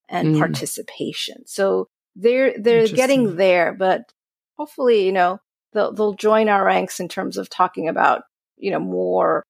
and 0.09 0.35
mm. 0.35 0.39
participation. 0.39 1.47
So 1.47 1.87
they're 2.15 2.53
they're 2.57 2.87
getting 2.87 3.37
there, 3.37 3.73
but 3.73 4.11
hopefully, 4.57 5.05
you 5.05 5.13
know, 5.13 5.39
they'll 5.73 5.93
they'll 5.93 6.13
join 6.13 6.49
our 6.49 6.65
ranks 6.65 6.99
in 6.99 7.07
terms 7.07 7.37
of 7.37 7.49
talking 7.49 7.87
about, 7.87 8.23
you 8.57 8.71
know, 8.71 8.79
more 8.79 9.43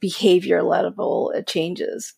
behavior 0.00 0.62
level 0.62 1.32
uh, 1.36 1.42
changes. 1.42 2.14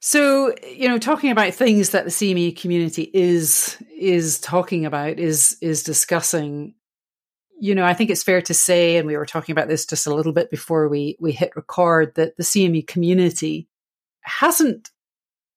So, 0.00 0.54
you 0.64 0.88
know, 0.88 0.98
talking 0.98 1.30
about 1.30 1.54
things 1.54 1.90
that 1.90 2.04
the 2.04 2.10
CME 2.10 2.56
community 2.58 3.10
is 3.12 3.76
is 3.98 4.38
talking 4.38 4.86
about, 4.86 5.18
is 5.18 5.56
is 5.60 5.82
discussing 5.82 6.74
you 7.58 7.74
know, 7.74 7.84
I 7.84 7.94
think 7.94 8.10
it's 8.10 8.22
fair 8.22 8.42
to 8.42 8.54
say, 8.54 8.96
and 8.96 9.06
we 9.06 9.16
were 9.16 9.26
talking 9.26 9.52
about 9.52 9.68
this 9.68 9.86
just 9.86 10.06
a 10.06 10.14
little 10.14 10.32
bit 10.32 10.50
before 10.50 10.88
we, 10.88 11.16
we 11.20 11.32
hit 11.32 11.56
record, 11.56 12.14
that 12.16 12.36
the 12.36 12.42
CME 12.42 12.86
community 12.86 13.68
hasn't, 14.20 14.90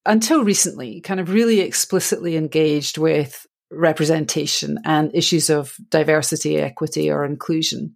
until 0.05 0.43
recently, 0.43 1.01
kind 1.01 1.19
of 1.19 1.31
really 1.31 1.59
explicitly 1.59 2.37
engaged 2.37 2.97
with 2.97 3.45
representation 3.71 4.79
and 4.85 5.13
issues 5.13 5.49
of 5.49 5.75
diversity, 5.89 6.57
equity, 6.57 7.11
or 7.11 7.25
inclusion. 7.25 7.95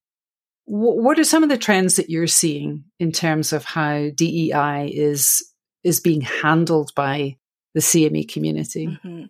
What 0.65 1.19
are 1.19 1.23
some 1.23 1.43
of 1.43 1.49
the 1.49 1.57
trends 1.57 1.95
that 1.95 2.09
you're 2.09 2.27
seeing 2.27 2.85
in 2.99 3.11
terms 3.11 3.53
of 3.53 3.65
how 3.65 4.09
DEI 4.15 4.89
is 4.93 5.43
is 5.83 5.99
being 5.99 6.21
handled 6.21 6.91
by 6.95 7.37
the 7.73 7.81
CME 7.81 8.29
community? 8.31 8.87
Mm-hmm. 8.87 9.25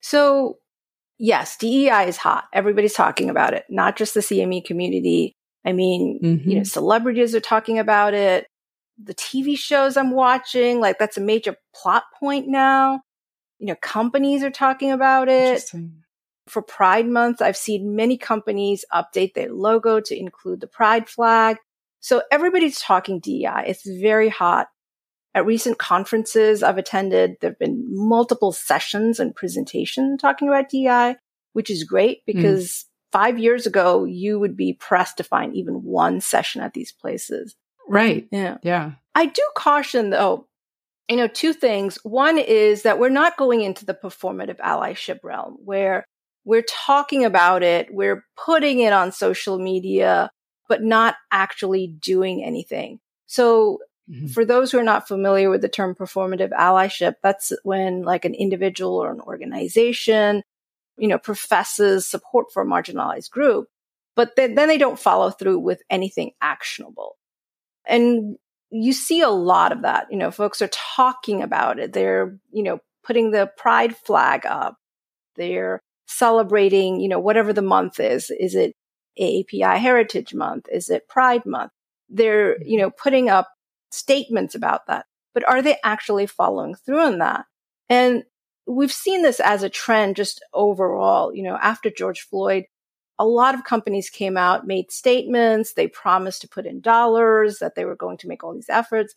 So 0.00 0.58
yes, 1.18 1.56
DEI 1.56 2.06
is 2.08 2.16
hot. 2.16 2.44
Everybody's 2.52 2.94
talking 2.94 3.28
about 3.28 3.54
it, 3.54 3.64
not 3.68 3.96
just 3.96 4.14
the 4.14 4.20
CME 4.20 4.64
community. 4.64 5.36
I 5.64 5.72
mean, 5.72 6.20
mm-hmm. 6.22 6.48
you 6.48 6.54
know, 6.56 6.62
mm-hmm. 6.62 6.66
celebrities 6.66 7.34
are 7.34 7.40
talking 7.40 7.78
about 7.78 8.14
it. 8.14 8.46
The 9.02 9.14
TV 9.14 9.56
shows 9.58 9.96
I'm 9.96 10.12
watching, 10.12 10.80
like 10.80 10.98
that's 10.98 11.16
a 11.16 11.20
major 11.20 11.56
plot 11.74 12.04
point 12.18 12.48
now. 12.48 13.02
You 13.58 13.66
know, 13.66 13.76
companies 13.82 14.42
are 14.42 14.50
talking 14.50 14.92
about 14.92 15.28
it. 15.28 15.62
For 16.48 16.62
Pride 16.62 17.06
Month, 17.06 17.42
I've 17.42 17.56
seen 17.56 17.94
many 17.94 18.16
companies 18.16 18.84
update 18.92 19.34
their 19.34 19.52
logo 19.52 20.00
to 20.00 20.18
include 20.18 20.60
the 20.60 20.66
Pride 20.66 21.08
flag. 21.08 21.58
So 22.00 22.22
everybody's 22.30 22.80
talking 22.80 23.20
DEI. 23.20 23.64
It's 23.66 23.88
very 23.88 24.28
hot. 24.28 24.68
At 25.34 25.46
recent 25.46 25.78
conferences 25.78 26.62
I've 26.62 26.78
attended, 26.78 27.36
there 27.40 27.50
have 27.50 27.58
been 27.58 27.84
multiple 27.88 28.52
sessions 28.52 29.20
and 29.20 29.34
presentations 29.34 30.20
talking 30.20 30.48
about 30.48 30.70
DEI, 30.70 31.16
which 31.52 31.70
is 31.70 31.84
great 31.84 32.22
hmm. 32.26 32.32
because 32.36 32.66
mm. 32.66 32.84
five 33.12 33.38
years 33.38 33.66
ago, 33.66 34.04
you 34.04 34.38
would 34.38 34.56
be 34.56 34.72
pressed 34.72 35.18
to 35.18 35.24
find 35.24 35.54
even 35.54 35.74
one 35.74 36.20
session 36.20 36.62
at 36.62 36.74
these 36.74 36.92
places. 36.92 37.54
Right. 37.88 38.26
Yeah. 38.30 38.58
Yeah. 38.62 38.92
I 39.14 39.26
do 39.26 39.42
caution 39.56 40.10
though, 40.10 40.46
you 41.08 41.16
know, 41.16 41.28
two 41.28 41.52
things. 41.52 41.98
One 42.02 42.38
is 42.38 42.82
that 42.82 42.98
we're 42.98 43.08
not 43.08 43.36
going 43.36 43.62
into 43.62 43.84
the 43.84 43.94
performative 43.94 44.58
allyship 44.58 45.20
realm 45.22 45.56
where 45.64 46.04
we're 46.48 46.62
talking 46.62 47.24
about 47.26 47.62
it, 47.62 47.92
we're 47.92 48.24
putting 48.42 48.80
it 48.80 48.92
on 48.92 49.12
social 49.12 49.58
media, 49.58 50.30
but 50.68 50.82
not 50.82 51.16
actually 51.30 51.86
doing 51.86 52.42
anything. 52.42 53.00
So 53.26 53.80
Mm-hmm. 54.10 54.28
For 54.28 54.44
those 54.44 54.72
who 54.72 54.78
are 54.78 54.84
not 54.84 55.06
familiar 55.06 55.50
with 55.50 55.60
the 55.60 55.68
term 55.68 55.94
performative 55.94 56.50
allyship, 56.52 57.16
that's 57.22 57.52
when 57.62 58.02
like 58.04 58.24
an 58.24 58.34
individual 58.34 58.94
or 58.94 59.12
an 59.12 59.20
organization, 59.20 60.42
you 60.96 61.08
know, 61.08 61.18
professes 61.18 62.06
support 62.06 62.50
for 62.50 62.62
a 62.62 62.66
marginalized 62.66 63.30
group, 63.30 63.68
but 64.16 64.34
then, 64.36 64.54
then 64.54 64.68
they 64.68 64.78
don't 64.78 64.98
follow 64.98 65.30
through 65.30 65.58
with 65.58 65.82
anything 65.90 66.30
actionable. 66.40 67.16
And 67.86 68.36
you 68.70 68.94
see 68.94 69.20
a 69.20 69.28
lot 69.28 69.72
of 69.72 69.82
that. 69.82 70.06
You 70.10 70.16
know, 70.16 70.30
folks 70.30 70.62
are 70.62 70.70
talking 70.96 71.42
about 71.42 71.78
it. 71.78 71.92
They're, 71.92 72.38
you 72.50 72.62
know, 72.62 72.80
putting 73.04 73.30
the 73.30 73.50
pride 73.58 73.94
flag 73.94 74.46
up. 74.46 74.76
They're 75.36 75.82
celebrating, 76.08 77.00
you 77.00 77.08
know, 77.08 77.20
whatever 77.20 77.52
the 77.52 77.62
month 77.62 78.00
is. 78.00 78.30
Is 78.30 78.54
it 78.54 78.74
AAPI 79.20 79.78
Heritage 79.78 80.34
Month? 80.34 80.66
Is 80.72 80.90
it 80.90 81.08
Pride 81.08 81.46
Month? 81.46 81.72
They're, 82.08 82.60
you 82.62 82.78
know, 82.78 82.90
putting 82.90 83.28
up 83.28 83.48
statements 83.90 84.54
about 84.54 84.86
that, 84.86 85.06
but 85.34 85.46
are 85.46 85.62
they 85.62 85.76
actually 85.84 86.26
following 86.26 86.74
through 86.74 87.00
on 87.00 87.18
that? 87.18 87.44
And 87.88 88.24
we've 88.66 88.92
seen 88.92 89.22
this 89.22 89.40
as 89.40 89.62
a 89.62 89.70
trend 89.70 90.16
just 90.16 90.42
overall. 90.52 91.34
You 91.34 91.42
know, 91.42 91.58
after 91.60 91.90
George 91.90 92.22
Floyd, 92.22 92.64
a 93.18 93.26
lot 93.26 93.54
of 93.54 93.64
companies 93.64 94.10
came 94.10 94.36
out, 94.36 94.66
made 94.66 94.90
statements. 94.90 95.74
They 95.74 95.88
promised 95.88 96.40
to 96.42 96.48
put 96.48 96.66
in 96.66 96.80
dollars, 96.80 97.58
that 97.58 97.74
they 97.74 97.84
were 97.84 97.96
going 97.96 98.16
to 98.18 98.28
make 98.28 98.42
all 98.42 98.54
these 98.54 98.70
efforts. 98.70 99.14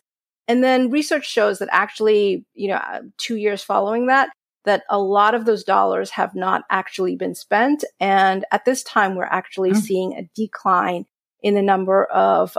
And 0.48 0.62
then 0.62 0.90
research 0.90 1.26
shows 1.26 1.60
that 1.60 1.68
actually, 1.70 2.44
you 2.54 2.68
know, 2.68 2.74
uh, 2.74 3.02
two 3.16 3.36
years 3.36 3.62
following 3.62 4.08
that, 4.08 4.30
that 4.64 4.84
a 4.88 4.98
lot 4.98 5.34
of 5.34 5.44
those 5.44 5.64
dollars 5.64 6.10
have 6.10 6.34
not 6.34 6.62
actually 6.70 7.16
been 7.16 7.34
spent. 7.34 7.84
And 7.98 8.44
at 8.52 8.64
this 8.64 8.82
time, 8.82 9.16
we're 9.16 9.24
actually 9.24 9.72
mm. 9.72 9.76
seeing 9.76 10.12
a 10.14 10.30
decline 10.34 11.06
in 11.42 11.54
the 11.54 11.62
number 11.62 12.04
of 12.04 12.56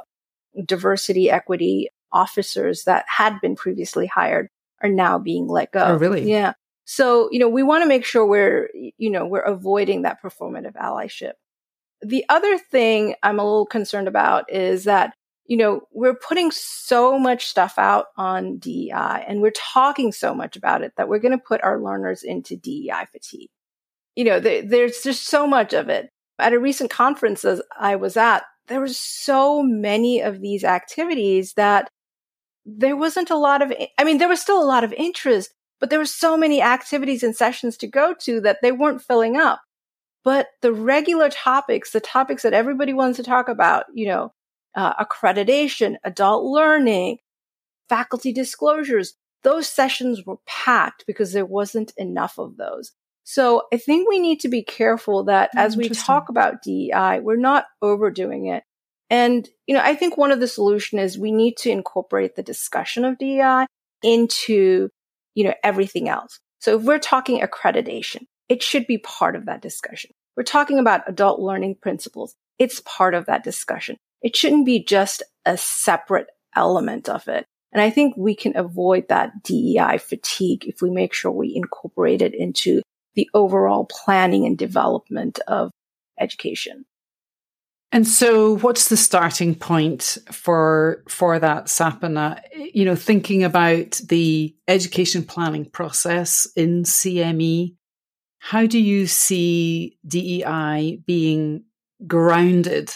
diversity, 0.65 1.29
equity, 1.31 1.89
officers 2.11 2.83
that 2.83 3.05
had 3.07 3.39
been 3.41 3.55
previously 3.55 4.05
hired 4.05 4.49
are 4.81 4.89
now 4.89 5.17
being 5.17 5.47
let 5.47 5.71
go. 5.71 5.83
Oh, 5.83 5.95
really? 5.95 6.29
Yeah. 6.29 6.53
So, 6.85 7.29
you 7.31 7.39
know, 7.39 7.47
we 7.49 7.63
want 7.63 7.83
to 7.83 7.87
make 7.87 8.03
sure 8.03 8.25
we're, 8.25 8.69
you 8.97 9.09
know, 9.09 9.25
we're 9.25 9.39
avoiding 9.39 10.01
that 10.01 10.21
performative 10.21 10.75
allyship. 10.75 11.31
The 12.01 12.25
other 12.27 12.57
thing 12.57 13.15
I'm 13.23 13.39
a 13.39 13.43
little 13.43 13.65
concerned 13.65 14.09
about 14.09 14.51
is 14.51 14.83
that, 14.83 15.13
you 15.45 15.57
know, 15.57 15.81
we're 15.91 16.15
putting 16.15 16.51
so 16.51 17.19
much 17.19 17.47
stuff 17.47 17.77
out 17.77 18.07
on 18.17 18.57
DEI 18.57 19.25
and 19.27 19.41
we're 19.41 19.51
talking 19.51 20.11
so 20.11 20.33
much 20.33 20.55
about 20.55 20.81
it 20.83 20.93
that 20.95 21.09
we're 21.09 21.19
going 21.19 21.37
to 21.37 21.43
put 21.43 21.61
our 21.63 21.81
learners 21.81 22.23
into 22.23 22.55
DEI 22.55 23.05
fatigue. 23.11 23.49
You 24.15 24.25
know, 24.25 24.39
there's 24.39 25.01
just 25.01 25.27
so 25.27 25.45
much 25.45 25.73
of 25.73 25.89
it. 25.89 26.09
At 26.39 26.53
a 26.53 26.59
recent 26.59 26.89
conference 26.89 27.45
I 27.77 27.95
was 27.95 28.15
at, 28.15 28.43
there 28.67 28.79
were 28.79 28.87
so 28.87 29.61
many 29.61 30.21
of 30.21 30.39
these 30.39 30.63
activities 30.63 31.53
that 31.53 31.89
there 32.65 32.95
wasn't 32.95 33.29
a 33.29 33.37
lot 33.37 33.61
of, 33.61 33.73
I 33.97 34.03
mean, 34.03 34.19
there 34.19 34.29
was 34.29 34.41
still 34.41 34.61
a 34.61 34.65
lot 34.65 34.85
of 34.85 34.93
interest, 34.93 35.53
but 35.79 35.89
there 35.89 35.99
were 35.99 36.05
so 36.05 36.37
many 36.37 36.61
activities 36.61 37.23
and 37.23 37.35
sessions 37.35 37.75
to 37.77 37.87
go 37.87 38.15
to 38.21 38.39
that 38.41 38.59
they 38.61 38.71
weren't 38.71 39.01
filling 39.01 39.35
up. 39.35 39.61
But 40.23 40.47
the 40.61 40.71
regular 40.71 41.29
topics, 41.29 41.91
the 41.91 41.99
topics 41.99 42.43
that 42.43 42.53
everybody 42.53 42.93
wants 42.93 43.17
to 43.17 43.23
talk 43.23 43.49
about, 43.49 43.85
you 43.93 44.07
know, 44.07 44.31
uh, 44.75 45.03
accreditation, 45.03 45.95
adult 46.03 46.43
learning, 46.45 47.17
faculty 47.89 48.33
disclosures, 48.33 49.13
those 49.43 49.67
sessions 49.67 50.25
were 50.25 50.37
packed 50.45 51.05
because 51.05 51.33
there 51.33 51.45
wasn't 51.45 51.93
enough 51.97 52.37
of 52.37 52.57
those. 52.57 52.91
So 53.23 53.63
I 53.71 53.77
think 53.77 54.09
we 54.09 54.19
need 54.19 54.39
to 54.41 54.49
be 54.49 54.63
careful 54.63 55.25
that 55.25 55.51
oh, 55.55 55.59
as 55.59 55.77
we 55.77 55.89
talk 55.89 56.29
about 56.29 56.61
DEI, 56.61 57.19
we're 57.21 57.35
not 57.37 57.65
overdoing 57.81 58.47
it. 58.47 58.63
And, 59.09 59.47
you 59.67 59.75
know, 59.75 59.81
I 59.83 59.95
think 59.95 60.17
one 60.17 60.31
of 60.31 60.39
the 60.39 60.47
solution 60.47 60.99
is 60.99 61.17
we 61.17 61.31
need 61.31 61.55
to 61.57 61.69
incorporate 61.69 62.35
the 62.35 62.43
discussion 62.43 63.05
of 63.05 63.17
DEI 63.17 63.67
into, 64.01 64.89
you 65.35 65.43
know, 65.43 65.53
everything 65.63 66.09
else. 66.09 66.39
So 66.59 66.77
if 66.77 66.83
we're 66.83 66.99
talking 66.99 67.41
accreditation, 67.41 68.25
it 68.49 68.63
should 68.63 68.87
be 68.87 68.97
part 68.97 69.35
of 69.35 69.45
that 69.45 69.61
discussion. 69.61 70.11
We're 70.35 70.43
talking 70.43 70.79
about 70.79 71.07
adult 71.07 71.39
learning 71.39 71.75
principles. 71.81 72.35
It's 72.59 72.81
part 72.81 73.13
of 73.13 73.27
that 73.27 73.43
discussion. 73.43 73.97
It 74.23 74.35
shouldn't 74.35 74.65
be 74.65 74.83
just 74.83 75.21
a 75.45 75.57
separate 75.57 76.27
element 76.55 77.09
of 77.09 77.27
it. 77.27 77.45
And 77.71 77.81
I 77.81 77.89
think 77.89 78.15
we 78.15 78.35
can 78.35 78.55
avoid 78.55 79.09
that 79.09 79.43
DEI 79.43 79.97
fatigue 79.97 80.65
if 80.65 80.81
we 80.81 80.89
make 80.89 81.13
sure 81.13 81.31
we 81.31 81.55
incorporate 81.55 82.21
it 82.21 82.33
into 82.33 82.81
the 83.15 83.29
overall 83.33 83.85
planning 83.85 84.45
and 84.45 84.57
development 84.57 85.39
of 85.47 85.71
education. 86.19 86.85
And 87.91 88.07
so 88.07 88.57
what's 88.57 88.89
the 88.89 88.97
starting 88.97 89.53
point 89.53 90.17
for 90.31 91.03
for 91.07 91.37
that 91.37 91.65
Sapana? 91.65 92.41
You 92.73 92.85
know, 92.85 92.95
thinking 92.95 93.43
about 93.43 94.01
the 94.07 94.55
education 94.67 95.23
planning 95.23 95.65
process 95.65 96.47
in 96.55 96.83
CME, 96.83 97.75
how 98.39 98.65
do 98.65 98.79
you 98.79 99.05
see 99.05 99.99
DEI 100.07 101.03
being 101.05 101.65
grounded 102.07 102.91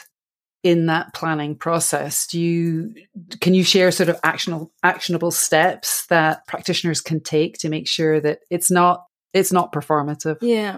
in 0.63 0.87
that 0.87 1.13
planning 1.13 1.55
process? 1.55 2.27
Do 2.27 2.39
you 2.39 2.93
can 3.39 3.53
you 3.53 3.63
share 3.63 3.91
sort 3.91 4.09
of 4.09 4.19
actionable 4.23 4.71
actionable 4.83 5.31
steps 5.31 6.05
that 6.07 6.45
practitioners 6.47 7.01
can 7.01 7.21
take 7.21 7.57
to 7.59 7.69
make 7.69 7.87
sure 7.87 8.19
that 8.19 8.39
it's 8.49 8.71
not 8.71 9.05
it's 9.33 9.51
not 9.51 9.71
performative? 9.71 10.37
Yeah. 10.41 10.77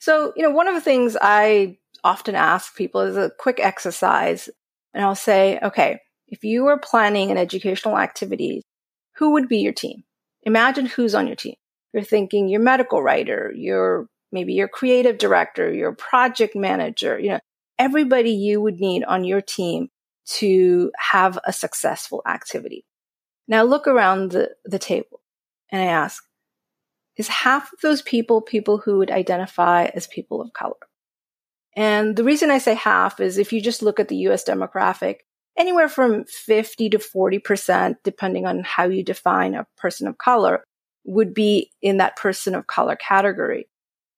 So, 0.00 0.32
you 0.36 0.42
know, 0.42 0.50
one 0.50 0.68
of 0.68 0.74
the 0.74 0.80
things 0.80 1.16
I 1.20 1.78
often 2.04 2.34
ask 2.34 2.76
people 2.76 3.00
is 3.00 3.16
a 3.16 3.32
quick 3.38 3.58
exercise 3.60 4.48
and 4.94 5.04
I'll 5.04 5.14
say, 5.14 5.58
okay, 5.62 6.00
if 6.28 6.44
you 6.44 6.64
were 6.64 6.78
planning 6.78 7.30
an 7.30 7.38
educational 7.38 7.98
activity, 7.98 8.62
who 9.16 9.32
would 9.32 9.48
be 9.48 9.58
your 9.58 9.72
team? 9.72 10.04
Imagine 10.42 10.86
who's 10.86 11.14
on 11.14 11.26
your 11.26 11.36
team. 11.36 11.54
You're 11.92 12.04
thinking 12.04 12.48
your 12.48 12.60
medical 12.60 13.02
writer, 13.02 13.52
your 13.56 14.06
maybe 14.30 14.52
your 14.52 14.68
creative 14.68 15.18
director, 15.18 15.72
your 15.72 15.94
project 15.94 16.54
manager, 16.54 17.18
you 17.18 17.30
know, 17.30 17.40
everybody 17.78 18.30
you 18.30 18.60
would 18.60 18.80
need 18.80 19.04
on 19.04 19.24
your 19.24 19.40
team 19.40 19.88
to 20.26 20.90
have 20.98 21.38
a 21.44 21.52
successful 21.52 22.22
activity. 22.26 22.84
Now 23.46 23.62
look 23.62 23.86
around 23.86 24.32
the, 24.32 24.50
the 24.64 24.78
table 24.78 25.20
and 25.70 25.80
I 25.82 25.86
ask, 25.86 26.22
is 27.16 27.28
half 27.28 27.72
of 27.72 27.80
those 27.80 28.02
people 28.02 28.40
people 28.40 28.78
who 28.78 28.98
would 28.98 29.10
identify 29.10 29.84
as 29.86 30.06
people 30.06 30.40
of 30.40 30.52
color? 30.52 30.76
And 31.74 32.16
the 32.16 32.24
reason 32.24 32.50
I 32.50 32.58
say 32.58 32.74
half 32.74 33.20
is 33.20 33.38
if 33.38 33.52
you 33.52 33.60
just 33.60 33.82
look 33.82 34.00
at 34.00 34.08
the 34.08 34.16
US 34.28 34.44
demographic, 34.44 35.16
anywhere 35.56 35.88
from 35.88 36.24
50 36.24 36.90
to 36.90 36.98
40%, 36.98 37.96
depending 38.04 38.46
on 38.46 38.62
how 38.64 38.84
you 38.84 39.02
define 39.02 39.54
a 39.54 39.66
person 39.76 40.06
of 40.06 40.18
color, 40.18 40.64
would 41.04 41.34
be 41.34 41.70
in 41.82 41.96
that 41.98 42.16
person 42.16 42.54
of 42.54 42.66
color 42.66 42.96
category. 42.96 43.68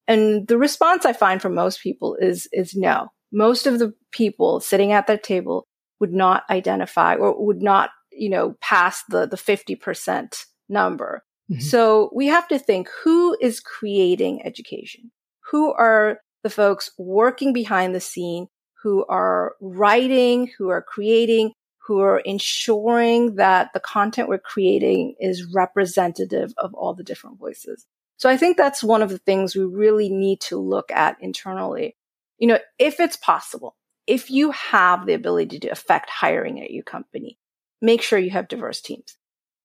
And 0.06 0.46
the 0.48 0.58
response 0.58 1.06
I 1.06 1.12
find 1.12 1.40
from 1.40 1.54
most 1.54 1.82
people 1.82 2.16
is, 2.16 2.48
is 2.52 2.74
no. 2.74 3.08
Most 3.32 3.66
of 3.66 3.78
the 3.78 3.94
people 4.12 4.60
sitting 4.60 4.92
at 4.92 5.06
that 5.06 5.22
table 5.22 5.66
would 6.00 6.12
not 6.12 6.44
identify 6.50 7.14
or 7.14 7.44
would 7.44 7.62
not, 7.62 7.90
you 8.10 8.30
know, 8.30 8.56
pass 8.60 9.02
the, 9.08 9.26
the 9.26 9.36
50% 9.36 10.44
number. 10.68 11.22
Mm-hmm. 11.50 11.60
So 11.60 12.10
we 12.14 12.26
have 12.26 12.48
to 12.48 12.58
think 12.58 12.88
who 13.04 13.36
is 13.40 13.60
creating 13.60 14.44
education? 14.46 15.10
Who 15.50 15.72
are 15.72 16.20
the 16.42 16.50
folks 16.50 16.90
working 16.96 17.52
behind 17.52 17.94
the 17.94 18.00
scene 18.00 18.48
who 18.82 19.04
are 19.06 19.56
writing, 19.60 20.50
who 20.56 20.70
are 20.70 20.82
creating, 20.82 21.52
who 21.78 22.00
are 22.00 22.20
ensuring 22.20 23.34
that 23.36 23.72
the 23.74 23.80
content 23.80 24.28
we're 24.28 24.38
creating 24.38 25.14
is 25.20 25.44
representative 25.52 26.54
of 26.56 26.72
all 26.74 26.94
the 26.94 27.04
different 27.04 27.38
voices. 27.38 27.86
So 28.16 28.28
I 28.28 28.36
think 28.36 28.56
that's 28.56 28.82
one 28.82 29.02
of 29.02 29.10
the 29.10 29.18
things 29.18 29.54
we 29.54 29.64
really 29.64 30.08
need 30.08 30.40
to 30.42 30.58
look 30.58 30.90
at 30.90 31.16
internally. 31.20 31.96
You 32.40 32.48
know, 32.48 32.58
if 32.78 32.98
it's 32.98 33.16
possible, 33.16 33.76
if 34.06 34.30
you 34.30 34.50
have 34.50 35.06
the 35.06 35.14
ability 35.14 35.60
to 35.60 35.68
affect 35.68 36.10
hiring 36.10 36.60
at 36.60 36.72
your 36.72 36.82
company, 36.82 37.38
make 37.80 38.02
sure 38.02 38.18
you 38.18 38.30
have 38.30 38.48
diverse 38.48 38.80
teams. 38.80 39.16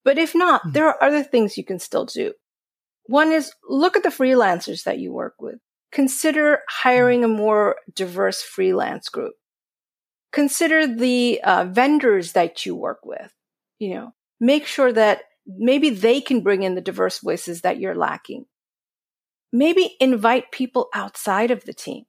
But 0.03 0.20
if 0.20 0.36
not, 0.36 0.62
mm-hmm. 0.62 0.74
there 0.74 0.88
are 0.88 1.03
other 1.03 1.24
things 1.24 1.58
you 1.58 1.65
can 1.65 1.79
still 1.79 2.05
do. 2.05 2.34
One 3.08 3.32
is 3.32 3.51
look 3.67 3.96
at 3.98 4.03
the 4.03 4.10
freelancers 4.10 4.84
that 4.84 5.00
you 5.00 5.12
work 5.12 5.36
with. 5.39 5.55
Consider 5.91 6.60
hiring 6.70 7.24
a 7.24 7.29
more 7.29 7.77
diverse 7.94 8.41
freelance 8.41 9.10
group. 9.10 9.34
Consider 10.32 10.86
the 10.86 11.39
uh, 11.44 11.65
vendors 11.65 12.34
that 12.34 12.65
you 12.65 12.75
work 12.75 13.00
with. 13.05 13.32
You 13.79 13.96
know, 13.96 14.13
make 14.39 14.65
sure 14.65 14.91
that 14.91 15.22
maybe 15.48 15.91
they 15.91 16.22
can 16.22 16.41
bring 16.41 16.63
in 16.63 16.75
the 16.75 16.82
diverse 16.82 17.20
voices 17.20 17.62
that 17.62 17.79
you're 17.79 17.96
lacking. 17.96 18.46
Maybe 19.53 19.96
invite 20.00 20.51
people 20.51 20.89
outside 20.94 21.51
of 21.51 21.63
the 21.63 21.74
team. 21.74 22.03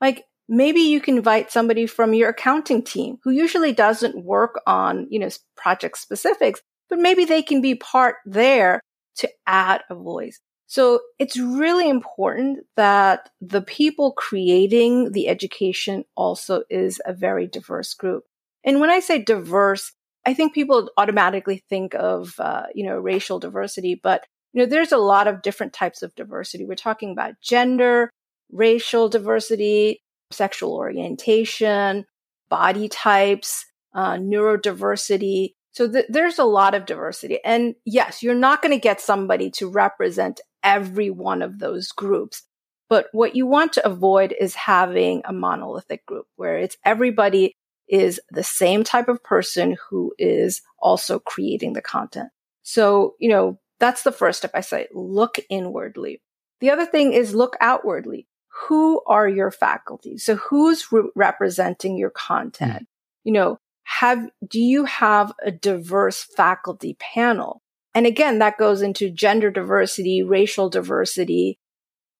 Like 0.00 0.24
maybe 0.48 0.80
you 0.80 1.00
can 1.00 1.16
invite 1.16 1.50
somebody 1.50 1.86
from 1.86 2.14
your 2.14 2.30
accounting 2.30 2.82
team 2.82 3.18
who 3.22 3.30
usually 3.30 3.72
doesn't 3.72 4.24
work 4.24 4.60
on, 4.66 5.06
you 5.10 5.18
know, 5.18 5.30
project 5.56 5.98
specifics, 5.98 6.60
but 6.88 6.98
maybe 6.98 7.24
they 7.24 7.42
can 7.42 7.60
be 7.60 7.74
part 7.74 8.16
there 8.24 8.80
to 9.16 9.30
add 9.46 9.82
a 9.90 9.94
voice. 9.94 10.40
So 10.66 11.00
it's 11.18 11.36
really 11.36 11.88
important 11.88 12.60
that 12.76 13.30
the 13.40 13.62
people 13.62 14.12
creating 14.12 15.12
the 15.12 15.28
education 15.28 16.04
also 16.16 16.62
is 16.70 17.00
a 17.04 17.12
very 17.12 17.48
diverse 17.48 17.92
group. 17.94 18.24
And 18.64 18.80
when 18.80 18.90
I 18.90 19.00
say 19.00 19.20
diverse, 19.20 19.92
I 20.24 20.34
think 20.34 20.54
people 20.54 20.88
automatically 20.96 21.64
think 21.68 21.94
of, 21.94 22.34
uh, 22.38 22.66
you 22.74 22.84
know, 22.86 22.98
racial 22.98 23.40
diversity, 23.40 23.98
but 24.00 24.24
you 24.52 24.60
know, 24.60 24.66
there's 24.66 24.92
a 24.92 24.98
lot 24.98 25.26
of 25.28 25.42
different 25.42 25.72
types 25.72 26.02
of 26.02 26.14
diversity. 26.14 26.64
We're 26.64 26.74
talking 26.74 27.10
about 27.10 27.40
gender, 27.40 28.10
racial 28.52 29.08
diversity, 29.08 30.02
sexual 30.30 30.74
orientation, 30.74 32.04
body 32.48 32.88
types, 32.88 33.64
uh, 33.94 34.14
neurodiversity. 34.14 35.54
So 35.72 35.90
th- 35.90 36.06
there's 36.08 36.38
a 36.38 36.44
lot 36.44 36.74
of 36.74 36.86
diversity. 36.86 37.38
And 37.44 37.74
yes, 37.84 38.22
you're 38.22 38.34
not 38.34 38.62
going 38.62 38.74
to 38.74 38.80
get 38.80 39.00
somebody 39.00 39.50
to 39.52 39.68
represent 39.68 40.40
every 40.62 41.10
one 41.10 41.42
of 41.42 41.58
those 41.58 41.88
groups. 41.88 42.42
But 42.88 43.06
what 43.12 43.36
you 43.36 43.46
want 43.46 43.72
to 43.74 43.86
avoid 43.86 44.34
is 44.38 44.54
having 44.54 45.22
a 45.24 45.32
monolithic 45.32 46.04
group 46.06 46.26
where 46.36 46.58
it's 46.58 46.76
everybody 46.84 47.54
is 47.88 48.20
the 48.30 48.42
same 48.42 48.84
type 48.84 49.08
of 49.08 49.22
person 49.22 49.76
who 49.88 50.12
is 50.18 50.60
also 50.78 51.18
creating 51.18 51.72
the 51.72 51.82
content. 51.82 52.30
So, 52.62 53.14
you 53.18 53.28
know, 53.28 53.58
that's 53.78 54.02
the 54.02 54.12
first 54.12 54.38
step 54.38 54.52
I 54.54 54.60
say. 54.60 54.88
Look 54.92 55.38
inwardly. 55.48 56.20
The 56.60 56.70
other 56.70 56.86
thing 56.86 57.12
is 57.12 57.34
look 57.34 57.56
outwardly. 57.60 58.26
Who 58.68 59.02
are 59.06 59.28
your 59.28 59.50
faculty? 59.50 60.18
So 60.18 60.36
who's 60.36 60.92
re- 60.92 61.10
representing 61.14 61.96
your 61.96 62.10
content? 62.10 62.82
Mm. 62.82 62.86
You 63.24 63.32
know, 63.32 63.58
have, 63.84 64.28
do 64.46 64.60
you 64.60 64.84
have 64.84 65.32
a 65.44 65.50
diverse 65.50 66.24
faculty 66.36 66.96
panel? 67.00 67.62
And 67.94 68.06
again, 68.06 68.38
that 68.38 68.58
goes 68.58 68.82
into 68.82 69.10
gender 69.10 69.50
diversity, 69.50 70.22
racial 70.22 70.70
diversity, 70.70 71.58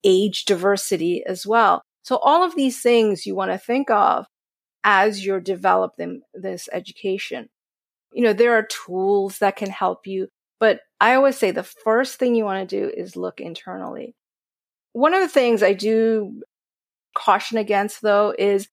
age 0.05 0.45
diversity 0.45 1.23
as 1.27 1.47
well. 1.47 1.83
So 2.03 2.17
all 2.17 2.43
of 2.43 2.57
these 2.57 2.81
things 2.81 3.27
you 3.27 3.35
want 3.35 3.53
to 3.53 3.59
think 3.59 3.91
of 3.91 4.27
as 4.83 5.25
you're 5.25 5.41
developing 5.41 6.23
this 6.35 6.69
education. 6.73 7.49
You 8.13 8.25
know, 8.25 8.33
there 8.33 8.55
are 8.55 8.65
tools 8.65 9.39
that 9.39 9.57
can 9.57 9.71
help 9.71 10.07
you, 10.07 10.29
but 10.59 10.81
I 11.01 11.15
always 11.15 11.37
say 11.37 11.51
the 11.51 11.63
first 11.63 12.19
thing 12.19 12.35
you 12.35 12.45
want 12.45 12.69
to 12.69 12.81
do 12.81 12.91
is 12.95 13.15
look 13.17 13.41
internally. 13.41 14.15
One 14.93 15.15
of 15.15 15.21
the 15.21 15.29
things 15.29 15.63
I 15.63 15.73
do 15.73 16.43
caution 17.17 17.59
against 17.59 18.03
though 18.03 18.35
is 18.39 18.69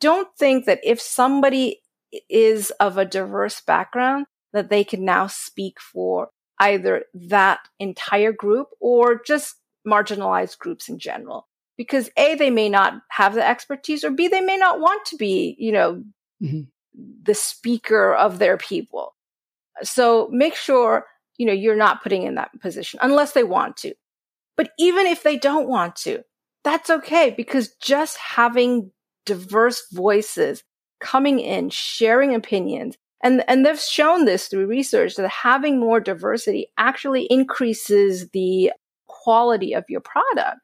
don't 0.00 0.28
think 0.38 0.66
that 0.66 0.80
if 0.82 1.00
somebody 1.00 1.80
is 2.28 2.70
of 2.72 2.96
a 2.98 3.04
diverse 3.04 3.60
background, 3.60 4.26
that 4.52 4.70
they 4.70 4.84
can 4.84 5.04
now 5.04 5.26
speak 5.26 5.80
for 5.80 6.30
either 6.60 7.04
that 7.14 7.60
entire 7.80 8.32
group 8.32 8.68
or 8.80 9.20
just 9.26 9.56
marginalized 9.86 10.58
groups 10.58 10.88
in 10.88 10.98
general. 10.98 11.48
Because 11.76 12.08
A, 12.16 12.36
they 12.36 12.50
may 12.50 12.68
not 12.68 12.94
have 13.10 13.34
the 13.34 13.46
expertise, 13.46 14.04
or 14.04 14.10
B, 14.10 14.28
they 14.28 14.40
may 14.40 14.56
not 14.56 14.78
want 14.78 15.04
to 15.06 15.16
be, 15.16 15.56
you 15.58 15.72
know, 15.72 16.04
mm-hmm. 16.40 16.60
the 17.24 17.34
speaker 17.34 18.14
of 18.14 18.38
their 18.38 18.56
people. 18.56 19.16
So 19.82 20.28
make 20.30 20.54
sure, 20.54 21.06
you 21.36 21.46
know, 21.46 21.52
you're 21.52 21.74
not 21.74 22.00
putting 22.00 22.22
in 22.22 22.36
that 22.36 22.52
position 22.60 23.00
unless 23.02 23.32
they 23.32 23.42
want 23.42 23.76
to. 23.78 23.94
But 24.56 24.70
even 24.78 25.06
if 25.06 25.22
they 25.22 25.36
don't 25.36 25.68
want 25.68 25.96
to, 25.96 26.22
that's 26.62 26.90
okay 26.90 27.34
because 27.36 27.74
just 27.82 28.16
having 28.16 28.90
diverse 29.26 29.86
voices 29.92 30.62
coming 31.00 31.40
in, 31.40 31.70
sharing 31.70 32.34
opinions, 32.34 32.96
and, 33.22 33.42
and 33.48 33.64
they've 33.64 33.80
shown 33.80 34.26
this 34.26 34.48
through 34.48 34.66
research 34.66 35.16
that 35.16 35.28
having 35.28 35.80
more 35.80 35.98
diversity 35.98 36.66
actually 36.76 37.26
increases 37.30 38.28
the 38.30 38.70
quality 39.06 39.72
of 39.72 39.84
your 39.88 40.00
product. 40.00 40.60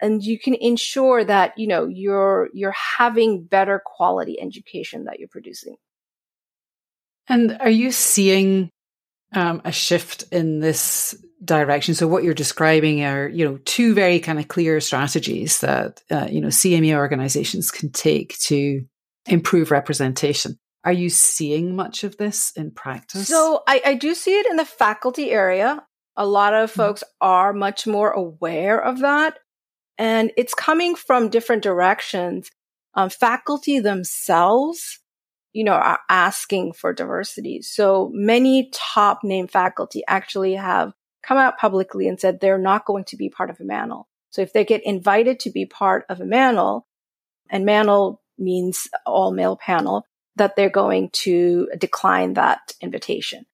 And 0.00 0.22
you 0.22 0.38
can 0.38 0.54
ensure 0.54 1.24
that, 1.24 1.56
you 1.56 1.66
know, 1.66 1.86
you're, 1.86 2.50
you're 2.52 2.74
having 2.98 3.44
better 3.44 3.82
quality 3.84 4.38
education 4.38 5.04
that 5.04 5.18
you're 5.18 5.28
producing. 5.28 5.76
And 7.28 7.56
are 7.60 7.70
you 7.70 7.90
seeing 7.90 8.70
um, 9.34 9.62
a 9.64 9.72
shift 9.72 10.24
in 10.32 10.60
this 10.60 11.14
direction? 11.44 11.94
So 11.94 12.08
what 12.08 12.24
you're 12.24 12.34
describing 12.34 13.04
are, 13.04 13.28
you 13.28 13.44
know, 13.44 13.58
two 13.64 13.94
very 13.94 14.20
kind 14.20 14.38
of 14.38 14.48
clear 14.48 14.80
strategies 14.80 15.60
that, 15.60 16.02
uh, 16.10 16.28
you 16.30 16.40
know, 16.40 16.48
CME 16.48 16.94
organizations 16.94 17.70
can 17.70 17.90
take 17.90 18.38
to 18.40 18.84
improve 19.26 19.70
representation. 19.70 20.58
Are 20.84 20.92
you 20.92 21.10
seeing 21.10 21.74
much 21.74 22.04
of 22.04 22.16
this 22.16 22.52
in 22.52 22.70
practice? 22.70 23.26
So 23.26 23.62
I, 23.66 23.82
I 23.84 23.94
do 23.94 24.14
see 24.14 24.38
it 24.38 24.46
in 24.46 24.56
the 24.56 24.64
faculty 24.64 25.30
area. 25.30 25.84
A 26.16 26.26
lot 26.26 26.54
of 26.54 26.70
mm-hmm. 26.70 26.80
folks 26.80 27.02
mm-hmm. 27.02 27.28
are 27.28 27.52
much 27.52 27.86
more 27.86 28.10
aware 28.10 28.80
of 28.80 29.00
that. 29.00 29.38
And 29.98 30.30
it's 30.36 30.54
coming 30.54 30.94
from 30.94 31.28
different 31.28 31.62
directions. 31.62 32.50
Um, 32.94 33.10
faculty 33.10 33.78
themselves, 33.78 35.00
you 35.56 35.64
know, 35.64 35.72
are 35.72 36.00
asking 36.10 36.74
for 36.74 36.92
diversity. 36.92 37.62
So 37.62 38.10
many 38.12 38.70
top 38.74 39.24
name 39.24 39.48
faculty 39.48 40.02
actually 40.06 40.52
have 40.52 40.92
come 41.22 41.38
out 41.38 41.56
publicly 41.56 42.08
and 42.08 42.20
said 42.20 42.40
they're 42.40 42.58
not 42.58 42.84
going 42.84 43.04
to 43.04 43.16
be 43.16 43.30
part 43.30 43.48
of 43.48 43.58
a 43.58 43.64
MANEL. 43.64 44.06
So 44.28 44.42
if 44.42 44.52
they 44.52 44.66
get 44.66 44.84
invited 44.84 45.40
to 45.40 45.50
be 45.50 45.64
part 45.64 46.04
of 46.10 46.20
a 46.20 46.26
MANEL, 46.26 46.86
and 47.48 47.64
MANEL 47.64 48.20
means 48.36 48.86
all 49.06 49.32
male 49.32 49.56
panel, 49.56 50.04
that 50.36 50.56
they're 50.56 50.68
going 50.68 51.08
to 51.24 51.70
decline 51.78 52.34
that 52.34 52.74
invitation. 52.82 53.46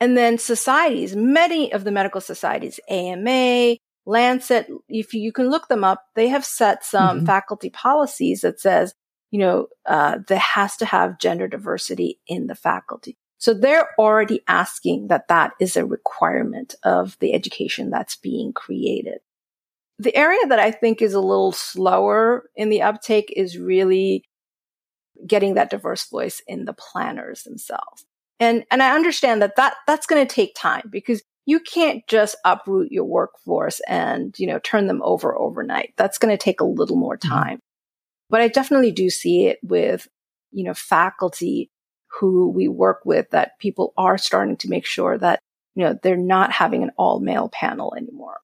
And 0.00 0.16
then 0.16 0.38
societies, 0.38 1.14
many 1.14 1.72
of 1.72 1.84
the 1.84 1.92
medical 1.92 2.20
societies, 2.20 2.80
AMA, 2.88 3.76
Lancet, 4.06 4.68
if 4.88 5.14
you 5.14 5.30
can 5.30 5.50
look 5.50 5.68
them 5.68 5.84
up, 5.84 6.04
they 6.16 6.26
have 6.26 6.44
set 6.44 6.84
some 6.84 7.18
mm-hmm. 7.18 7.26
faculty 7.26 7.70
policies 7.70 8.40
that 8.40 8.58
says, 8.58 8.92
you 9.30 9.38
know, 9.38 9.66
uh, 9.86 10.18
there 10.26 10.38
has 10.38 10.76
to 10.78 10.86
have 10.86 11.18
gender 11.18 11.48
diversity 11.48 12.20
in 12.26 12.46
the 12.46 12.54
faculty. 12.54 13.16
So 13.38 13.54
they're 13.54 13.88
already 13.98 14.42
asking 14.48 15.08
that 15.08 15.28
that 15.28 15.52
is 15.60 15.76
a 15.76 15.86
requirement 15.86 16.74
of 16.82 17.16
the 17.20 17.34
education 17.34 17.90
that's 17.90 18.16
being 18.16 18.52
created. 18.52 19.18
The 20.00 20.14
area 20.16 20.44
that 20.48 20.58
I 20.58 20.70
think 20.70 21.00
is 21.02 21.14
a 21.14 21.20
little 21.20 21.52
slower 21.52 22.50
in 22.56 22.68
the 22.68 22.82
uptake 22.82 23.32
is 23.36 23.58
really 23.58 24.24
getting 25.26 25.54
that 25.54 25.70
diverse 25.70 26.08
voice 26.08 26.42
in 26.46 26.64
the 26.64 26.72
planners 26.72 27.42
themselves. 27.42 28.06
And, 28.40 28.64
and 28.70 28.82
I 28.82 28.94
understand 28.94 29.42
that, 29.42 29.56
that 29.56 29.74
that's 29.86 30.06
going 30.06 30.24
to 30.24 30.32
take 30.34 30.54
time 30.54 30.88
because 30.90 31.22
you 31.46 31.60
can't 31.60 32.06
just 32.06 32.36
uproot 32.44 32.92
your 32.92 33.04
workforce 33.04 33.80
and, 33.88 34.38
you 34.38 34.46
know, 34.46 34.60
turn 34.60 34.86
them 34.86 35.00
over 35.02 35.36
overnight. 35.36 35.94
That's 35.96 36.18
going 36.18 36.36
to 36.36 36.42
take 36.42 36.60
a 36.60 36.64
little 36.64 36.96
more 36.96 37.16
mm-hmm. 37.16 37.34
time. 37.34 37.60
But 38.30 38.40
I 38.40 38.48
definitely 38.48 38.92
do 38.92 39.10
see 39.10 39.46
it 39.46 39.58
with, 39.62 40.08
you 40.50 40.64
know, 40.64 40.74
faculty 40.74 41.70
who 42.20 42.50
we 42.50 42.68
work 42.68 43.00
with 43.04 43.30
that 43.30 43.58
people 43.58 43.92
are 43.96 44.18
starting 44.18 44.56
to 44.58 44.68
make 44.68 44.86
sure 44.86 45.18
that, 45.18 45.40
you 45.74 45.84
know, 45.84 45.98
they're 46.02 46.16
not 46.16 46.52
having 46.52 46.82
an 46.82 46.90
all 46.96 47.20
male 47.20 47.48
panel 47.48 47.94
anymore. 47.96 48.40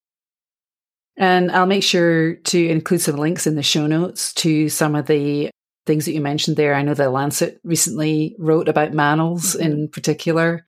And 1.16 1.50
I'll 1.52 1.66
make 1.66 1.82
sure 1.82 2.34
to 2.34 2.68
include 2.68 3.00
some 3.00 3.16
links 3.16 3.46
in 3.46 3.54
the 3.54 3.62
show 3.62 3.86
notes 3.86 4.32
to 4.34 4.68
some 4.68 4.94
of 4.94 5.06
the 5.06 5.50
things 5.86 6.06
that 6.06 6.12
you 6.12 6.20
mentioned 6.20 6.56
there. 6.56 6.74
I 6.74 6.82
know 6.82 6.94
the 6.94 7.10
Lancet 7.10 7.60
recently 7.62 8.34
wrote 8.38 8.68
about 8.68 8.92
manels 8.92 9.54
mm-hmm. 9.54 9.62
in 9.62 9.88
particular. 9.88 10.66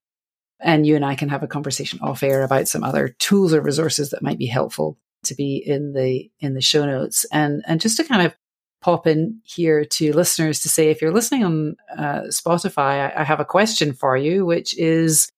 And 0.59 0.87
you 0.87 0.95
and 0.95 1.05
I 1.05 1.15
can 1.15 1.29
have 1.29 1.43
a 1.43 1.47
conversation 1.47 1.99
off 2.01 2.23
air 2.23 2.43
about 2.43 2.67
some 2.67 2.83
other 2.83 3.09
tools 3.19 3.53
or 3.53 3.61
resources 3.61 4.09
that 4.09 4.23
might 4.23 4.39
be 4.39 4.47
helpful 4.47 4.97
to 5.25 5.35
be 5.35 5.57
in 5.63 5.93
the 5.93 6.31
in 6.39 6.55
the 6.55 6.61
show 6.61 6.85
notes. 6.85 7.25
And 7.31 7.63
and 7.67 7.79
just 7.79 7.97
to 7.97 8.03
kind 8.03 8.25
of 8.25 8.33
pop 8.81 9.07
in 9.07 9.39
here 9.43 9.83
to 9.85 10.13
listeners 10.13 10.59
to 10.61 10.69
say 10.69 10.89
if 10.89 11.01
you're 11.01 11.13
listening 11.13 11.43
on 11.43 11.75
uh, 11.97 12.21
Spotify, 12.29 13.11
I, 13.11 13.21
I, 13.21 13.23
have 13.23 13.39
a 13.39 13.45
question 13.45 13.93
for 13.93 14.15
you, 14.15 14.45
which 14.45 14.77
is 14.77 15.29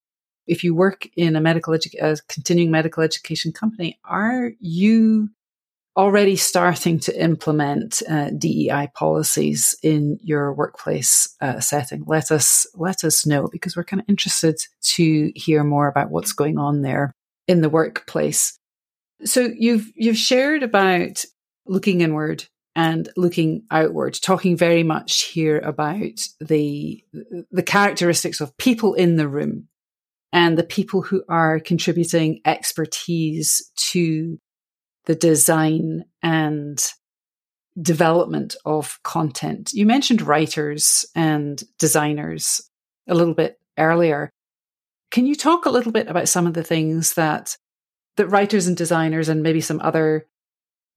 if 0.45 0.63
you 0.63 0.75
work 0.75 1.07
in 1.15 1.35
a 1.35 1.41
medical 1.41 1.73
edu- 1.73 2.01
a 2.01 2.17
continuing 2.27 2.71
medical 2.71 3.03
education 3.03 3.51
company, 3.51 3.99
are 4.03 4.51
you 4.59 5.29
already 5.95 6.35
starting 6.35 6.99
to 6.99 7.21
implement 7.21 8.01
uh, 8.09 8.29
DEI 8.31 8.89
policies 8.93 9.75
in 9.83 10.17
your 10.21 10.53
workplace 10.53 11.35
uh, 11.41 11.59
setting? 11.59 12.03
Let 12.07 12.31
us 12.31 12.67
let 12.75 13.03
us 13.03 13.25
know 13.25 13.47
because 13.47 13.75
we're 13.75 13.83
kind 13.83 14.01
of 14.01 14.09
interested 14.09 14.59
to 14.95 15.31
hear 15.35 15.63
more 15.63 15.87
about 15.87 16.09
what's 16.09 16.33
going 16.33 16.57
on 16.57 16.81
there 16.81 17.13
in 17.47 17.61
the 17.61 17.69
workplace. 17.69 18.57
So 19.25 19.49
you've 19.55 19.91
you've 19.95 20.17
shared 20.17 20.63
about 20.63 21.23
looking 21.65 22.01
inward 22.01 22.45
and 22.79 23.09
looking 23.17 23.63
outward, 23.71 24.13
talking 24.13 24.55
very 24.55 24.83
much 24.83 25.23
here 25.23 25.59
about 25.59 26.17
the 26.39 27.03
the 27.51 27.63
characteristics 27.63 28.39
of 28.39 28.57
people 28.57 28.93
in 28.93 29.17
the 29.17 29.27
room 29.27 29.67
and 30.31 30.57
the 30.57 30.63
people 30.63 31.01
who 31.01 31.21
are 31.27 31.59
contributing 31.59 32.39
expertise 32.45 33.69
to 33.75 34.39
the 35.07 35.15
design 35.15 36.05
and 36.23 36.93
development 37.81 38.55
of 38.63 38.97
content. 39.03 39.71
You 39.73 39.85
mentioned 39.85 40.21
writers 40.21 41.05
and 41.13 41.61
designers 41.79 42.61
a 43.09 43.13
little 43.13 43.33
bit 43.33 43.59
earlier. 43.77 44.29
Can 45.11 45.25
you 45.25 45.35
talk 45.35 45.65
a 45.65 45.71
little 45.71 45.91
bit 45.91 46.07
about 46.07 46.29
some 46.29 46.47
of 46.47 46.53
the 46.53 46.63
things 46.63 47.15
that 47.15 47.57
that 48.15 48.27
writers 48.27 48.67
and 48.67 48.77
designers 48.77 49.27
and 49.27 49.43
maybe 49.43 49.59
some 49.59 49.81
other 49.81 50.28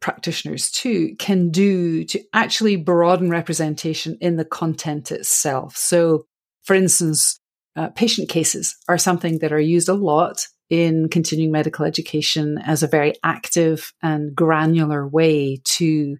practitioners 0.02 0.70
too 0.70 1.14
can 1.18 1.50
do 1.50 2.04
to 2.04 2.20
actually 2.34 2.76
broaden 2.76 3.30
representation 3.30 4.18
in 4.20 4.36
the 4.36 4.44
content 4.44 5.10
itself? 5.10 5.76
So, 5.76 6.26
for 6.62 6.74
instance, 6.74 7.40
uh, 7.74 7.88
patient 7.88 8.28
cases 8.28 8.76
are 8.88 8.98
something 8.98 9.38
that 9.38 9.52
are 9.52 9.60
used 9.60 9.88
a 9.88 9.94
lot 9.94 10.46
in 10.68 11.08
continuing 11.08 11.52
medical 11.52 11.84
education 11.84 12.58
as 12.58 12.82
a 12.82 12.88
very 12.88 13.14
active 13.22 13.92
and 14.02 14.34
granular 14.34 15.06
way 15.06 15.60
to 15.64 16.16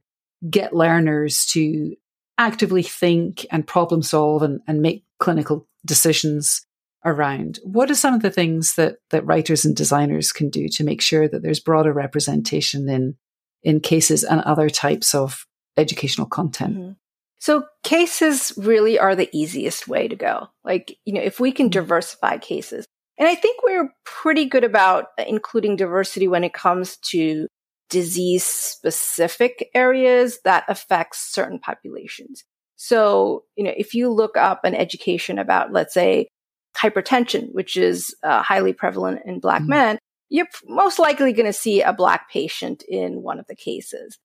get 0.49 0.75
learners 0.75 1.47
to 1.47 1.95
actively 2.39 2.83
think 2.83 3.47
and 3.51 3.67
problem 3.67 4.03
solve 4.03 4.43
and, 4.43 4.61
and 4.67 4.81
make 4.81 5.05
clinical 5.19 5.67
decisions 5.85 6.67
around. 7.05 7.59
What 7.63 7.91
are 7.91 7.95
some 7.95 8.15
of 8.15 8.23
the 8.23 8.31
things 8.31 8.75
that, 8.75 8.97
that 9.11 9.27
writers 9.27 9.65
and 9.65 9.77
designers 9.77 10.33
can 10.33 10.51
do 10.51 10.69
to 10.69 10.85
make 10.85 11.01
sure 11.01 11.29
that 11.29 11.43
there's 11.43 11.61
broader 11.61 11.93
representation 11.93 12.89
in, 12.89 13.17
in 13.63 13.81
cases 13.81 14.25
and 14.25 14.41
other 14.43 14.69
types 14.69 15.15
of 15.15 15.47
educational 15.77 16.27
content? 16.27 16.77
Mm-hmm. 16.77 16.93
So 17.39 17.65
cases 17.83 18.53
really 18.57 18.99
are 18.99 19.17
the 19.17 19.29
easiest 19.33 19.89
way 19.89 20.07
to 20.07 20.15
go. 20.15 20.49
Like, 20.65 20.97
you 21.05 21.13
know, 21.15 21.21
if 21.21 21.41
we 21.41 21.53
can 21.53 21.67
mm-hmm. 21.67 21.81
diversify 21.81 22.39
cases, 22.39 22.87
and 23.19 23.29
I 23.29 23.35
think 23.35 23.61
we're 23.63 23.93
pretty 24.05 24.47
good 24.47 24.65
about 24.65 25.07
including 25.27 25.77
diversity 25.77 26.29
when 26.29 26.45
it 26.45 26.55
comes 26.55 26.97
to 27.09 27.47
disease 27.91 28.45
specific 28.45 29.69
areas 29.75 30.39
that 30.45 30.65
affects 30.69 31.33
certain 31.33 31.59
populations. 31.59 32.43
So, 32.77 33.45
you 33.55 33.65
know, 33.65 33.73
if 33.77 33.95
you 33.95 34.11
look 34.11 34.37
up 34.37 34.65
an 34.65 34.75
education 34.75 35.39
about, 35.39 35.73
let's 35.73 35.95
say, 35.95 36.29
hypertension, 36.77 37.53
which 37.53 37.77
is 37.77 38.15
uh, 38.23 38.43
highly 38.43 38.73
prevalent 38.73 39.21
in 39.27 39.41
Black 39.41 39.61
mm-hmm. 39.61 39.71
men, 39.71 39.99
you're 40.33 40.49
most 40.67 40.99
likely 40.99 41.33
going 41.33 41.47
to 41.47 41.53
see 41.53 41.83
a 41.83 41.93
Black 41.93 42.31
patient 42.31 42.83
in 42.89 43.23
one 43.23 43.39
of 43.39 43.47
the 43.49 43.55
cases. 43.55 44.19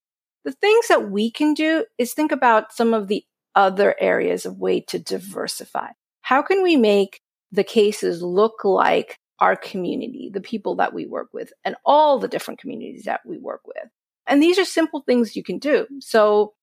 The 0.45 0.53
things 0.53 0.87
that 0.87 1.11
we 1.11 1.29
can 1.29 1.53
do 1.53 1.85
is 1.97 2.13
think 2.13 2.31
about 2.31 2.71
some 2.71 2.93
of 2.93 3.07
the 3.07 3.25
other 3.55 3.93
areas 3.99 4.45
of 4.45 4.57
way 4.57 4.79
to 4.81 4.99
diversify. 4.99 5.89
How 6.21 6.41
can 6.41 6.63
we 6.63 6.77
make 6.77 7.19
the 7.51 7.63
cases 7.63 8.21
look 8.21 8.63
like 8.63 9.17
our 9.39 9.55
community, 9.55 10.31
the 10.33 10.41
people 10.41 10.75
that 10.75 10.93
we 10.93 11.05
work 11.05 11.27
with, 11.33 11.51
and 11.63 11.75
all 11.85 12.19
the 12.19 12.27
different 12.27 12.59
communities 12.59 13.03
that 13.03 13.21
we 13.25 13.37
work 13.37 13.61
with. 13.65 13.89
And 14.25 14.41
these 14.41 14.57
are 14.57 14.65
simple 14.65 15.03
things 15.05 15.35
you 15.35 15.43
can 15.43 15.59
do. 15.59 15.85
So 15.99 16.53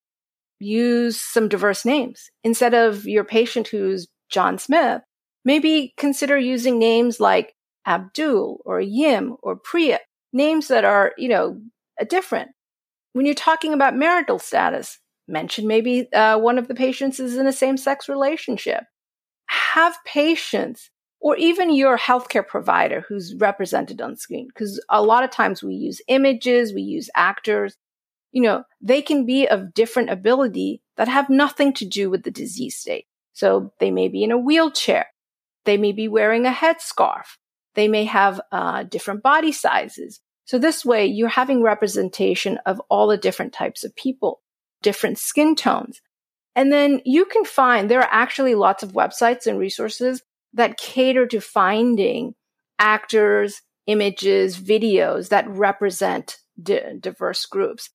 use 0.58 1.20
some 1.20 1.48
diverse 1.48 1.84
names. 1.84 2.30
Instead 2.42 2.74
of 2.74 3.06
your 3.06 3.24
patient 3.24 3.68
who's 3.68 4.08
John 4.30 4.58
Smith, 4.58 5.02
maybe 5.44 5.94
consider 5.96 6.36
using 6.38 6.78
names 6.78 7.20
like 7.20 7.54
Abdul 7.86 8.60
or 8.64 8.80
Yim 8.80 9.36
or 9.42 9.56
Priya, 9.56 10.00
names 10.32 10.68
that 10.68 10.84
are, 10.84 11.12
you 11.18 11.28
know, 11.28 11.60
different. 12.08 12.50
When 13.12 13.26
you're 13.26 13.34
talking 13.34 13.72
about 13.72 13.96
marital 13.96 14.38
status, 14.38 14.98
mention 15.28 15.66
maybe 15.66 16.12
uh, 16.12 16.38
one 16.38 16.58
of 16.58 16.68
the 16.68 16.74
patients 16.74 17.20
is 17.20 17.36
in 17.36 17.46
a 17.46 17.52
same 17.52 17.76
sex 17.76 18.08
relationship 18.08 18.84
have 19.48 19.96
patience 20.04 20.90
or 21.20 21.36
even 21.36 21.74
your 21.74 21.98
healthcare 21.98 22.46
provider 22.46 23.04
who's 23.08 23.34
represented 23.36 24.00
on 24.00 24.16
screen. 24.16 24.46
Because 24.48 24.82
a 24.88 25.02
lot 25.02 25.24
of 25.24 25.30
times 25.30 25.62
we 25.62 25.74
use 25.74 26.00
images, 26.08 26.74
we 26.74 26.82
use 26.82 27.08
actors, 27.14 27.76
you 28.32 28.42
know, 28.42 28.64
they 28.80 29.00
can 29.00 29.24
be 29.24 29.46
of 29.46 29.74
different 29.74 30.10
ability 30.10 30.82
that 30.96 31.08
have 31.08 31.30
nothing 31.30 31.72
to 31.74 31.86
do 31.86 32.10
with 32.10 32.24
the 32.24 32.30
disease 32.30 32.76
state. 32.76 33.06
So 33.32 33.72
they 33.80 33.90
may 33.90 34.08
be 34.08 34.22
in 34.22 34.32
a 34.32 34.38
wheelchair. 34.38 35.06
They 35.64 35.76
may 35.76 35.92
be 35.92 36.08
wearing 36.08 36.46
a 36.46 36.50
headscarf. 36.50 37.36
They 37.74 37.88
may 37.88 38.04
have 38.04 38.40
uh, 38.52 38.84
different 38.84 39.22
body 39.22 39.52
sizes. 39.52 40.20
So 40.44 40.58
this 40.58 40.84
way 40.84 41.06
you're 41.06 41.28
having 41.28 41.62
representation 41.62 42.58
of 42.66 42.80
all 42.88 43.08
the 43.08 43.16
different 43.16 43.52
types 43.52 43.84
of 43.84 43.96
people, 43.96 44.40
different 44.82 45.18
skin 45.18 45.54
tones. 45.54 46.00
And 46.56 46.72
then 46.72 47.00
you 47.04 47.24
can 47.24 47.44
find 47.44 47.90
there 47.90 48.00
are 48.00 48.08
actually 48.10 48.54
lots 48.54 48.82
of 48.82 48.92
websites 48.92 49.46
and 49.46 49.58
resources 49.58 50.22
that 50.52 50.78
cater 50.78 51.26
to 51.26 51.40
finding 51.40 52.34
actors, 52.78 53.62
images, 53.86 54.58
videos 54.58 55.30
that 55.30 55.48
represent 55.48 56.38
di- 56.62 56.98
diverse 57.00 57.44
groups. 57.46 57.90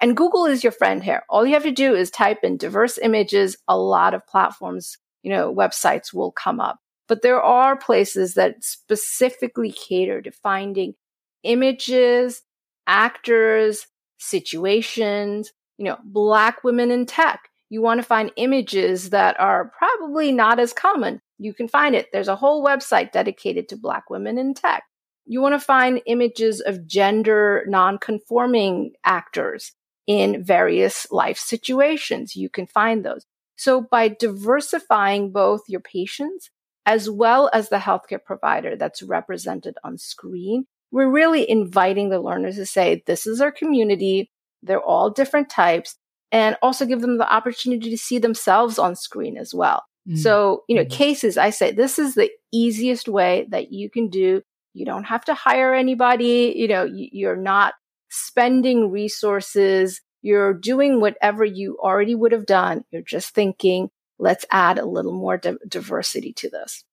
And 0.00 0.16
Google 0.16 0.46
is 0.46 0.64
your 0.64 0.72
friend 0.72 1.02
here. 1.02 1.22
All 1.30 1.46
you 1.46 1.54
have 1.54 1.62
to 1.62 1.70
do 1.70 1.94
is 1.94 2.10
type 2.10 2.40
in 2.42 2.56
diverse 2.56 2.98
images. 2.98 3.56
A 3.68 3.78
lot 3.78 4.14
of 4.14 4.26
platforms, 4.26 4.98
you 5.22 5.30
know, 5.30 5.54
websites 5.54 6.12
will 6.12 6.32
come 6.32 6.60
up. 6.60 6.81
But 7.08 7.22
there 7.22 7.42
are 7.42 7.76
places 7.76 8.34
that 8.34 8.64
specifically 8.64 9.72
cater 9.72 10.22
to 10.22 10.30
finding 10.30 10.94
images, 11.42 12.42
actors, 12.86 13.86
situations, 14.18 15.52
you 15.78 15.84
know, 15.84 15.98
black 16.04 16.62
women 16.64 16.90
in 16.90 17.06
tech 17.06 17.48
you 17.72 17.80
want 17.80 18.00
to 18.00 18.06
find 18.06 18.30
images 18.36 19.08
that 19.10 19.40
are 19.40 19.72
probably 19.78 20.30
not 20.30 20.60
as 20.60 20.74
common. 20.74 21.22
You 21.38 21.54
can 21.54 21.68
find 21.68 21.94
it. 21.94 22.08
There's 22.12 22.28
a 22.28 22.36
whole 22.36 22.62
website 22.62 23.12
dedicated 23.12 23.66
to 23.70 23.78
Black 23.78 24.10
women 24.10 24.36
in 24.36 24.52
tech. 24.52 24.84
You 25.24 25.40
want 25.40 25.54
to 25.54 25.58
find 25.58 26.02
images 26.04 26.60
of 26.60 26.86
gender 26.86 27.64
non-conforming 27.66 28.92
actors. 29.06 29.72
in 30.06 30.42
various 30.44 31.06
life 31.10 31.38
situations. 31.38 32.36
You 32.36 32.50
can 32.50 32.66
find 32.66 33.04
those. 33.04 33.24
So 33.56 33.80
by 33.80 34.08
diversifying 34.08 35.30
both 35.30 35.62
your 35.68 35.80
patients 35.80 36.50
as 36.86 37.08
well 37.08 37.50
as 37.52 37.68
the 37.68 37.76
healthcare 37.76 38.22
provider 38.22 38.76
that's 38.76 39.02
represented 39.02 39.76
on 39.84 39.98
screen, 39.98 40.66
we're 40.90 41.10
really 41.10 41.48
inviting 41.48 42.10
the 42.10 42.20
learners 42.20 42.56
to 42.56 42.66
say, 42.66 43.02
this 43.06 43.26
is 43.26 43.40
our 43.40 43.52
community. 43.52 44.30
They're 44.62 44.80
all 44.80 45.10
different 45.10 45.48
types 45.48 45.96
and 46.30 46.56
also 46.62 46.86
give 46.86 47.00
them 47.00 47.18
the 47.18 47.32
opportunity 47.32 47.90
to 47.90 47.98
see 47.98 48.18
themselves 48.18 48.78
on 48.78 48.96
screen 48.96 49.36
as 49.36 49.54
well. 49.54 49.84
Mm-hmm. 50.08 50.18
So, 50.18 50.64
you 50.68 50.76
know, 50.76 50.82
mm-hmm. 50.82 50.96
cases, 50.96 51.38
I 51.38 51.50
say 51.50 51.72
this 51.72 51.98
is 51.98 52.14
the 52.14 52.30
easiest 52.52 53.08
way 53.08 53.46
that 53.50 53.72
you 53.72 53.88
can 53.90 54.08
do. 54.08 54.42
You 54.74 54.86
don't 54.86 55.04
have 55.04 55.24
to 55.26 55.34
hire 55.34 55.74
anybody. 55.74 56.54
You 56.56 56.68
know, 56.68 56.88
you're 56.90 57.36
not 57.36 57.74
spending 58.10 58.90
resources. 58.90 60.00
You're 60.22 60.54
doing 60.54 61.00
whatever 61.00 61.44
you 61.44 61.78
already 61.82 62.14
would 62.14 62.32
have 62.32 62.46
done. 62.46 62.84
You're 62.90 63.02
just 63.02 63.34
thinking, 63.34 63.90
let's 64.22 64.46
add 64.50 64.78
a 64.78 64.86
little 64.86 65.12
more 65.12 65.36
di- 65.36 65.56
diversity 65.66 66.32
to 66.34 66.48
this. 66.48 66.84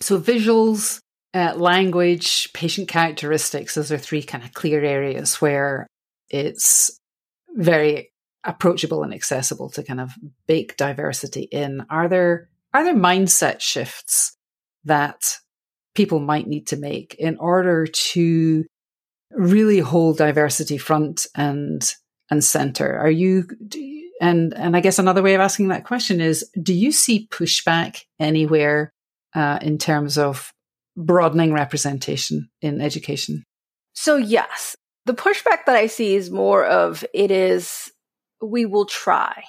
So, 0.00 0.18
visuals, 0.20 1.00
uh, 1.34 1.54
language, 1.56 2.52
patient 2.52 2.88
characteristics, 2.88 3.74
those 3.74 3.90
are 3.90 3.98
three 3.98 4.22
kind 4.22 4.44
of 4.44 4.54
clear 4.54 4.82
areas 4.82 5.40
where 5.40 5.88
it's 6.30 6.98
very 7.50 8.12
approachable 8.44 9.02
and 9.02 9.12
accessible 9.12 9.70
to 9.70 9.82
kind 9.82 10.00
of 10.00 10.12
bake 10.46 10.76
diversity 10.76 11.42
in. 11.42 11.84
Are 11.90 12.08
there 12.08 12.48
are 12.72 12.84
there 12.84 12.94
mindset 12.94 13.60
shifts 13.60 14.36
that 14.84 15.36
people 15.94 16.20
might 16.20 16.46
need 16.46 16.68
to 16.68 16.76
make 16.76 17.14
in 17.18 17.38
order 17.38 17.86
to 17.86 18.64
really 19.30 19.80
hold 19.80 20.18
diversity 20.18 20.78
front 20.78 21.26
and 21.34 21.94
and 22.30 22.42
center 22.42 22.96
are 22.96 23.10
you 23.10 23.46
and 24.24 24.54
and 24.54 24.76
i 24.76 24.80
guess 24.80 24.98
another 24.98 25.22
way 25.22 25.34
of 25.34 25.40
asking 25.40 25.68
that 25.68 25.84
question 25.84 26.20
is 26.20 26.48
do 26.60 26.72
you 26.72 26.92
see 26.92 27.28
pushback 27.30 28.02
anywhere 28.18 28.92
uh, 29.34 29.58
in 29.60 29.78
terms 29.78 30.16
of 30.16 30.52
broadening 30.96 31.52
representation 31.52 32.48
in 32.62 32.80
education? 32.80 33.44
So 33.92 34.16
yes. 34.16 34.76
The 35.06 35.14
pushback 35.14 35.66
that 35.66 35.76
i 35.76 35.86
see 35.86 36.14
is 36.14 36.30
more 36.30 36.64
of 36.64 37.04
it 37.12 37.30
is 37.30 37.92
we 38.40 38.64
will 38.64 38.86
try. 38.86 39.44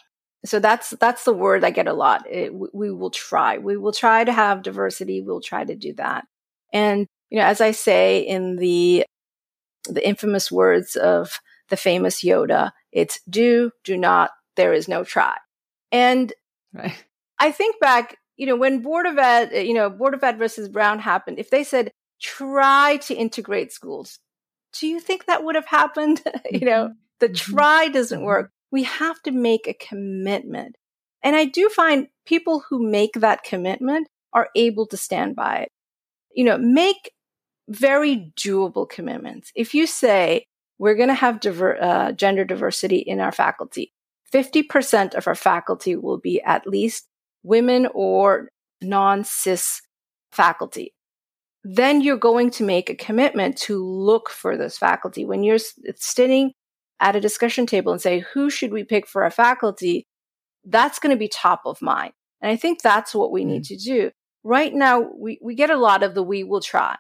So 0.46 0.60
that's 0.60 0.92
that's 1.00 1.24
the 1.24 1.34
word 1.34 1.64
i 1.64 1.72
get 1.72 1.88
a 1.88 1.94
lot. 1.94 2.30
It, 2.30 2.54
we 2.54 2.92
will 2.92 3.12
try. 3.12 3.58
We 3.58 3.78
will 3.78 3.94
try 3.94 4.24
to 4.24 4.34
have 4.34 4.64
diversity. 4.64 5.22
We'll 5.22 5.42
try 5.42 5.64
to 5.64 5.76
do 5.76 5.94
that. 5.94 6.26
And 6.74 7.08
you 7.30 7.40
know 7.40 7.46
as 7.46 7.62
i 7.62 7.72
say 7.72 8.20
in 8.20 8.58
the 8.58 9.06
the 9.88 10.06
infamous 10.06 10.52
words 10.52 10.96
of 10.96 11.40
the 11.70 11.78
famous 11.78 12.24
Yoda. 12.24 12.72
It's 12.92 13.20
do, 13.30 13.72
do 13.84 13.98
not, 13.98 14.32
there 14.56 14.74
is 14.74 14.88
no 14.88 15.04
try. 15.04 15.36
And 15.92 16.34
right. 16.74 17.04
I 17.40 17.52
think 17.52 17.80
back, 17.80 18.18
you 18.38 18.46
know, 18.46 18.56
when 18.56 18.82
Board 18.82 19.06
of 19.06 19.18
Ed, 19.18 19.66
you 19.66 19.74
know, 19.74 19.90
Board 19.90 20.14
of 20.14 20.24
Ed 20.24 20.38
versus 20.38 20.70
Brown 20.70 21.00
happened, 21.00 21.40
if 21.40 21.50
they 21.50 21.64
said 21.64 21.92
try 22.22 22.98
to 23.04 23.14
integrate 23.14 23.72
schools, 23.72 24.20
do 24.80 24.88
you 24.88 25.00
think 25.00 25.26
that 25.26 25.44
would 25.44 25.56
have 25.56 25.68
happened? 25.68 26.22
you 26.52 26.66
know, 26.66 26.86
mm-hmm. 26.86 26.94
the 27.20 27.28
mm-hmm. 27.28 27.54
try 27.54 27.88
doesn't 27.88 28.20
mm-hmm. 28.20 28.26
work. 28.26 28.52
We 28.72 28.84
have 28.84 29.22
to 29.24 29.32
make 29.32 29.68
a 29.68 29.74
commitment. 29.74 30.76
And 31.24 31.36
I 31.36 31.46
do 31.46 31.70
find 31.70 32.08
people 32.26 32.64
who 32.70 32.88
make 32.90 33.14
that 33.14 33.44
commitment 33.44 34.08
are 34.34 34.50
able 34.56 34.86
to 34.88 34.98
stand 34.98 35.36
by 35.36 35.60
it. 35.60 35.70
You 36.34 36.44
know, 36.44 36.58
make 36.58 37.12
very 37.70 38.34
doable 38.38 38.88
commitments. 38.88 39.52
If 39.56 39.74
you 39.74 39.88
say, 39.88 40.46
we're 40.78 40.96
going 40.96 41.08
to 41.08 41.16
have 41.16 41.40
diver- 41.40 41.82
uh, 41.82 42.12
gender 42.12 42.44
diversity 42.44 42.98
in 42.98 43.22
our 43.22 43.32
faculty, 43.32 43.94
50% 44.34 45.14
of 45.14 45.28
our 45.28 45.36
faculty 45.36 45.96
will 45.96 46.18
be 46.18 46.42
at 46.42 46.68
least 46.68 47.08
women 47.44 47.88
or 47.94 48.50
non 48.82 49.24
cis 49.24 49.82
faculty. 50.32 50.94
Then 51.64 52.02
you're 52.02 52.18
going 52.18 52.52
to 52.52 52.64
make 52.64 52.90
a 52.90 52.96
commitment 52.96 53.58
to 53.60 53.84
look 53.84 54.30
for 54.30 54.56
those 54.56 54.78
faculty. 54.78 55.26
When 55.26 55.44
you're 55.44 55.58
sitting 55.96 56.52
at 57.00 57.16
a 57.16 57.22
discussion 57.22 57.66
table 57.66 57.92
and 57.92 58.02
say, 58.02 58.24
who 58.34 58.50
should 58.50 58.72
we 58.72 58.84
pick 58.84 59.08
for 59.08 59.24
our 59.24 59.32
faculty? 59.32 60.06
That's 60.64 61.00
going 61.00 61.12
to 61.16 61.20
be 61.20 61.28
top 61.28 61.62
of 61.66 61.82
mind. 61.82 62.14
And 62.42 62.52
I 62.52 62.56
think 62.56 62.82
that's 62.82 63.16
what 63.16 63.32
we 63.32 63.46
need 63.46 63.64
mm. 63.64 63.68
to 63.70 63.78
do. 63.78 64.12
Right 64.44 64.74
now, 64.74 65.10
we, 65.18 65.40
we 65.42 65.56
get 65.56 65.72
a 65.72 65.78
lot 65.78 66.04
of 66.04 66.14
the 66.14 66.22
we 66.22 66.44
will 66.44 66.62
try 66.62 66.98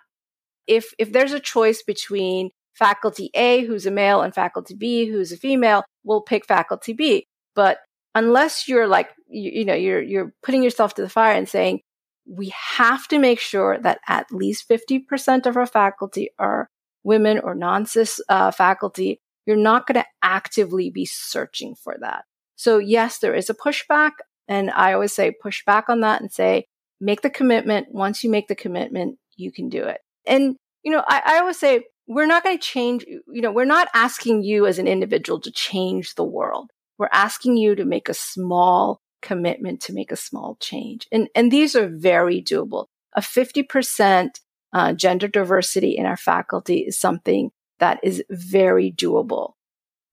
if 0.67 0.93
if 0.97 1.11
there's 1.11 1.33
a 1.33 1.39
choice 1.39 1.83
between 1.83 2.49
faculty 2.75 3.29
A 3.33 3.65
who's 3.65 3.85
a 3.85 3.91
male 3.91 4.21
and 4.21 4.33
faculty 4.33 4.75
B 4.75 5.05
who's 5.05 5.31
a 5.31 5.38
female, 5.38 5.83
we'll 6.03 6.21
pick 6.21 6.45
faculty 6.45 6.93
B. 6.93 7.27
But 7.55 7.79
unless 8.13 8.67
you're 8.67 8.88
like 8.88 9.09
you, 9.27 9.51
you 9.59 9.65
know 9.65 9.73
you're 9.73 10.01
you're 10.01 10.33
putting 10.43 10.63
yourself 10.63 10.93
to 10.95 11.01
the 11.01 11.09
fire 11.09 11.33
and 11.33 11.49
saying 11.49 11.81
we 12.27 12.51
have 12.77 13.07
to 13.09 13.19
make 13.19 13.39
sure 13.39 13.77
that 13.77 13.99
at 14.07 14.31
least 14.31 14.67
50% 14.67 15.45
of 15.45 15.57
our 15.57 15.67
faculty 15.67 16.29
are 16.39 16.69
women 17.03 17.39
or 17.39 17.53
non-cis 17.53 18.19
uh, 18.29 18.51
faculty 18.51 19.19
you're 19.45 19.55
not 19.55 19.85
going 19.85 20.01
to 20.01 20.07
actively 20.23 20.89
be 20.89 21.05
searching 21.05 21.75
for 21.75 21.95
that. 22.01 22.25
So 22.55 22.77
yes 22.77 23.19
there 23.19 23.35
is 23.35 23.49
a 23.49 23.53
pushback 23.53 24.11
and 24.47 24.71
i 24.71 24.93
always 24.93 25.13
say 25.13 25.31
push 25.31 25.63
back 25.65 25.89
on 25.89 26.01
that 26.01 26.21
and 26.21 26.31
say 26.31 26.65
make 26.99 27.21
the 27.21 27.29
commitment. 27.29 27.88
Once 27.91 28.23
you 28.23 28.29
make 28.29 28.47
the 28.47 28.55
commitment 28.55 29.17
you 29.38 29.51
can 29.51 29.69
do 29.69 29.83
it. 29.83 29.99
And, 30.25 30.55
you 30.83 30.91
know, 30.91 31.03
I, 31.07 31.21
I 31.25 31.39
always 31.39 31.59
say, 31.59 31.85
we're 32.08 32.28
not 32.28 32.44
going 32.44 32.58
to 32.58 32.63
change, 32.63 33.06
you 33.08 33.41
know, 33.41 33.52
we're 33.52 33.65
not 33.65 33.88
asking 33.94 34.44
you 34.44 34.65
as 34.65 34.80
an 34.80 34.88
individual 34.88 35.39
to 35.41 35.52
change 35.52 36.15
the 36.15 36.24
world. 36.24 36.72
We're 36.98 37.10
asking 37.12 37.58
you 37.58 37.76
to 37.76 37.86
make 37.86 38.10
a 38.10 38.13
small 38.13 39.02
commitment 39.22 39.82
to 39.82 39.94
make 39.94 40.12
a 40.12 40.15
small 40.15 40.56
change. 40.60 41.08
And, 41.12 41.30
and 41.36 41.52
these 41.52 41.76
are 41.76 41.88
very 41.88 42.41
doable. 42.41 42.86
A 43.13 43.22
50% 43.22 44.30
uh, 44.74 44.94
gender 44.94 45.28
diversity 45.28 45.98
in 45.98 46.06
our 46.06 46.18
faculty 46.18 46.80
is 46.80 47.00
something 47.00 47.52
that 47.80 48.00
is 48.04 48.24
very 48.30 48.91
doable. 48.91 49.54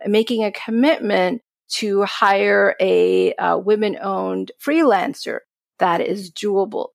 Making 0.07 0.45
a 0.45 0.53
commitment 0.53 1.43
to 1.75 2.03
hire 2.05 2.75
a, 2.81 3.35
a 3.39 3.59
women 3.59 3.99
owned 4.01 4.53
freelancer 4.65 5.41
that 5.79 6.01
is 6.01 6.31
doable 6.31 6.89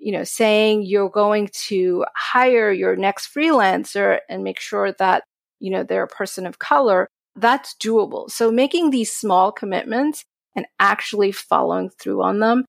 you 0.00 0.12
know, 0.12 0.24
saying 0.24 0.82
you're 0.82 1.10
going 1.10 1.50
to 1.66 2.04
hire 2.16 2.72
your 2.72 2.96
next 2.96 3.32
freelancer 3.32 4.18
and 4.28 4.42
make 4.42 4.58
sure 4.58 4.92
that, 4.98 5.24
you 5.60 5.70
know, 5.70 5.84
they're 5.84 6.04
a 6.04 6.08
person 6.08 6.46
of 6.46 6.58
color, 6.58 7.06
that's 7.36 7.74
doable. 7.74 8.30
So 8.30 8.50
making 8.50 8.90
these 8.90 9.12
small 9.12 9.52
commitments 9.52 10.24
and 10.56 10.66
actually 10.80 11.32
following 11.32 11.90
through 11.90 12.22
on 12.22 12.40
them, 12.40 12.64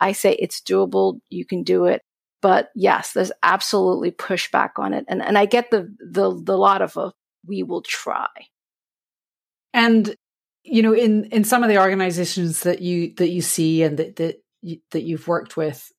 I 0.00 0.12
say 0.12 0.32
it's 0.32 0.60
doable. 0.60 1.20
You 1.30 1.46
can 1.46 1.62
do 1.62 1.86
it. 1.86 2.02
But 2.42 2.70
yes, 2.74 3.12
there's 3.12 3.32
absolutely 3.42 4.10
pushback 4.10 4.70
on 4.76 4.92
it. 4.92 5.04
And, 5.08 5.22
and 5.22 5.38
I 5.38 5.46
get 5.46 5.70
the, 5.70 5.94
the, 6.00 6.38
the 6.42 6.58
lot 6.58 6.82
of 6.82 6.96
a, 6.96 7.12
we 7.46 7.62
will 7.62 7.82
try. 7.82 8.28
And, 9.72 10.14
you 10.64 10.82
know, 10.82 10.92
in, 10.92 11.26
in 11.26 11.44
some 11.44 11.62
of 11.62 11.68
the 11.68 11.78
organizations 11.78 12.60
that 12.64 12.82
you, 12.82 13.14
that 13.14 13.30
you 13.30 13.42
see 13.42 13.82
and 13.82 13.96
that, 13.98 14.16
that, 14.16 14.42
that 14.90 15.02
you've 15.02 15.28
worked 15.28 15.56
with, 15.56 15.90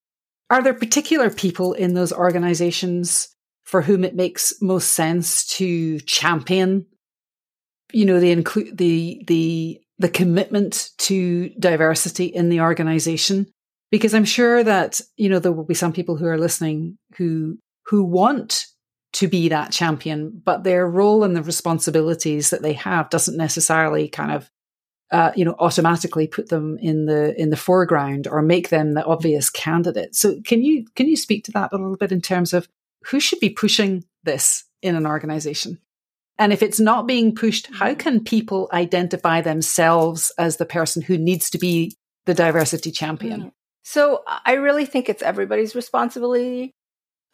are 0.50 0.62
there 0.62 0.74
particular 0.74 1.30
people 1.30 1.74
in 1.74 1.94
those 1.94 2.14
organizations 2.14 3.30
for 3.64 3.82
whom 3.82 4.04
it 4.04 4.16
makes 4.16 4.54
most 4.62 4.90
sense 4.90 5.46
to 5.48 6.00
champion, 6.02 6.86
you 7.92 8.06
know, 8.06 8.20
the 8.20 8.32
include 8.32 8.78
the 8.78 9.24
the 9.28 9.82
the 9.98 10.10
commitment 10.10 10.90
to 11.00 11.50
diversity 11.60 12.26
in 12.26 12.50
the 12.50 12.62
organization? 12.62 13.48
Because 13.92 14.14
I'm 14.14 14.26
sure 14.26 14.64
that, 14.64 15.00
you 15.16 15.30
know, 15.30 15.40
there 15.40 15.52
will 15.52 15.64
be 15.64 15.74
some 15.74 15.94
people 15.94 16.18
who 16.18 16.26
are 16.26 16.38
listening 16.38 16.98
who 17.18 17.58
who 17.88 18.04
want 18.04 18.68
to 19.14 19.28
be 19.28 19.48
that 19.50 19.72
champion, 19.72 20.42
but 20.44 20.64
their 20.64 20.88
role 20.88 21.24
and 21.24 21.36
the 21.36 21.42
responsibilities 21.42 22.50
that 22.50 22.62
they 22.62 22.74
have 22.74 23.10
doesn't 23.10 23.38
necessarily 23.38 24.10
kind 24.10 24.32
of 24.32 24.50
uh, 25.16 25.32
you 25.34 25.46
know, 25.46 25.56
automatically 25.60 26.28
put 26.28 26.50
them 26.50 26.78
in 26.80 27.06
the 27.06 27.40
in 27.42 27.50
the 27.50 27.56
foreground 27.56 28.28
or 28.28 28.42
make 28.42 28.68
them 28.68 28.96
the 28.96 29.06
obvious 29.06 29.50
candidate. 29.50 30.14
So 30.14 30.42
can 30.42 30.62
you 30.62 30.86
can 30.96 31.08
you 31.08 31.16
speak 31.16 31.46
to 31.46 31.52
that 31.54 31.72
a 31.72 31.78
little 31.78 31.96
bit 31.96 32.12
in 32.12 32.20
terms 32.20 32.54
of 32.54 32.68
who 33.06 33.22
should 33.22 33.40
be 33.40 33.50
pushing 33.50 34.04
this 34.24 34.66
in 34.82 34.94
an 34.96 35.08
organization? 35.08 35.80
And 36.38 36.52
if 36.52 36.62
it's 36.62 36.82
not 36.82 37.08
being 37.08 37.34
pushed, 37.34 37.68
how 37.68 37.92
mm-hmm. 37.92 38.00
can 38.00 38.24
people 38.26 38.70
identify 38.74 39.40
themselves 39.40 40.34
as 40.38 40.58
the 40.58 40.66
person 40.66 41.02
who 41.02 41.18
needs 41.18 41.50
to 41.52 41.58
be 41.58 41.96
the 42.26 42.34
diversity 42.34 42.92
champion? 42.92 43.40
Mm-hmm. 43.40 43.50
So 43.84 44.22
I 44.46 44.54
really 44.54 44.86
think 44.86 45.08
it's 45.08 45.24
everybody's 45.24 45.76
responsibility 45.76 46.74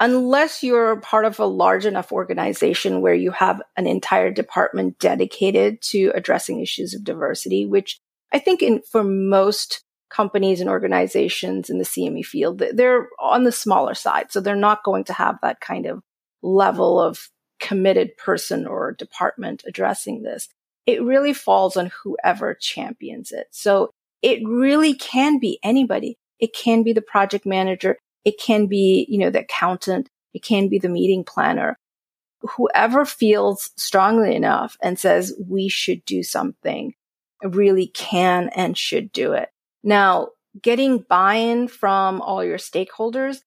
unless 0.01 0.63
you're 0.63 0.99
part 0.99 1.25
of 1.25 1.39
a 1.39 1.45
large 1.45 1.85
enough 1.85 2.11
organization 2.11 3.01
where 3.01 3.13
you 3.13 3.29
have 3.29 3.61
an 3.77 3.85
entire 3.85 4.31
department 4.31 4.97
dedicated 4.97 5.79
to 5.81 6.11
addressing 6.15 6.59
issues 6.59 6.95
of 6.95 7.03
diversity, 7.03 7.67
which 7.67 7.99
I 8.33 8.39
think 8.39 8.63
in, 8.63 8.81
for 8.81 9.03
most 9.03 9.83
companies 10.09 10.59
and 10.59 10.69
organizations 10.69 11.69
in 11.69 11.77
the 11.77 11.85
CME 11.85 12.25
field, 12.25 12.63
they're 12.73 13.09
on 13.19 13.43
the 13.43 13.51
smaller 13.51 13.93
side. 13.93 14.31
So 14.31 14.41
they're 14.41 14.55
not 14.55 14.83
going 14.83 15.03
to 15.05 15.13
have 15.13 15.37
that 15.43 15.61
kind 15.61 15.85
of 15.85 16.01
level 16.41 16.99
of 16.99 17.29
committed 17.59 18.17
person 18.17 18.65
or 18.65 18.93
department 18.93 19.63
addressing 19.67 20.23
this. 20.23 20.49
it 20.87 21.03
really 21.03 21.31
falls 21.31 21.77
on 21.77 21.91
whoever 22.03 22.55
champions 22.55 23.31
it. 23.31 23.45
So 23.51 23.91
it 24.23 24.39
really 24.43 24.95
can 24.95 25.39
be 25.39 25.59
anybody. 25.61 26.17
It 26.39 26.55
can 26.55 26.81
be 26.81 26.91
the 26.91 27.03
project 27.03 27.45
manager. 27.45 27.97
It 28.23 28.39
can 28.39 28.67
be, 28.67 29.05
you 29.09 29.17
know, 29.17 29.29
the 29.29 29.41
accountant. 29.41 30.09
It 30.33 30.43
can 30.43 30.69
be 30.69 30.79
the 30.79 30.89
meeting 30.89 31.23
planner. 31.23 31.77
Whoever 32.41 33.05
feels 33.05 33.71
strongly 33.77 34.35
enough 34.35 34.77
and 34.81 34.97
says 34.97 35.33
we 35.47 35.69
should 35.69 36.03
do 36.05 36.23
something 36.23 36.93
really 37.43 37.87
can 37.87 38.49
and 38.55 38.77
should 38.77 39.11
do 39.11 39.33
it. 39.33 39.49
Now, 39.83 40.29
getting 40.61 40.99
buy-in 40.99 41.67
from 41.67 42.21
all 42.21 42.43
your 42.43 42.57
stakeholders, 42.57 43.37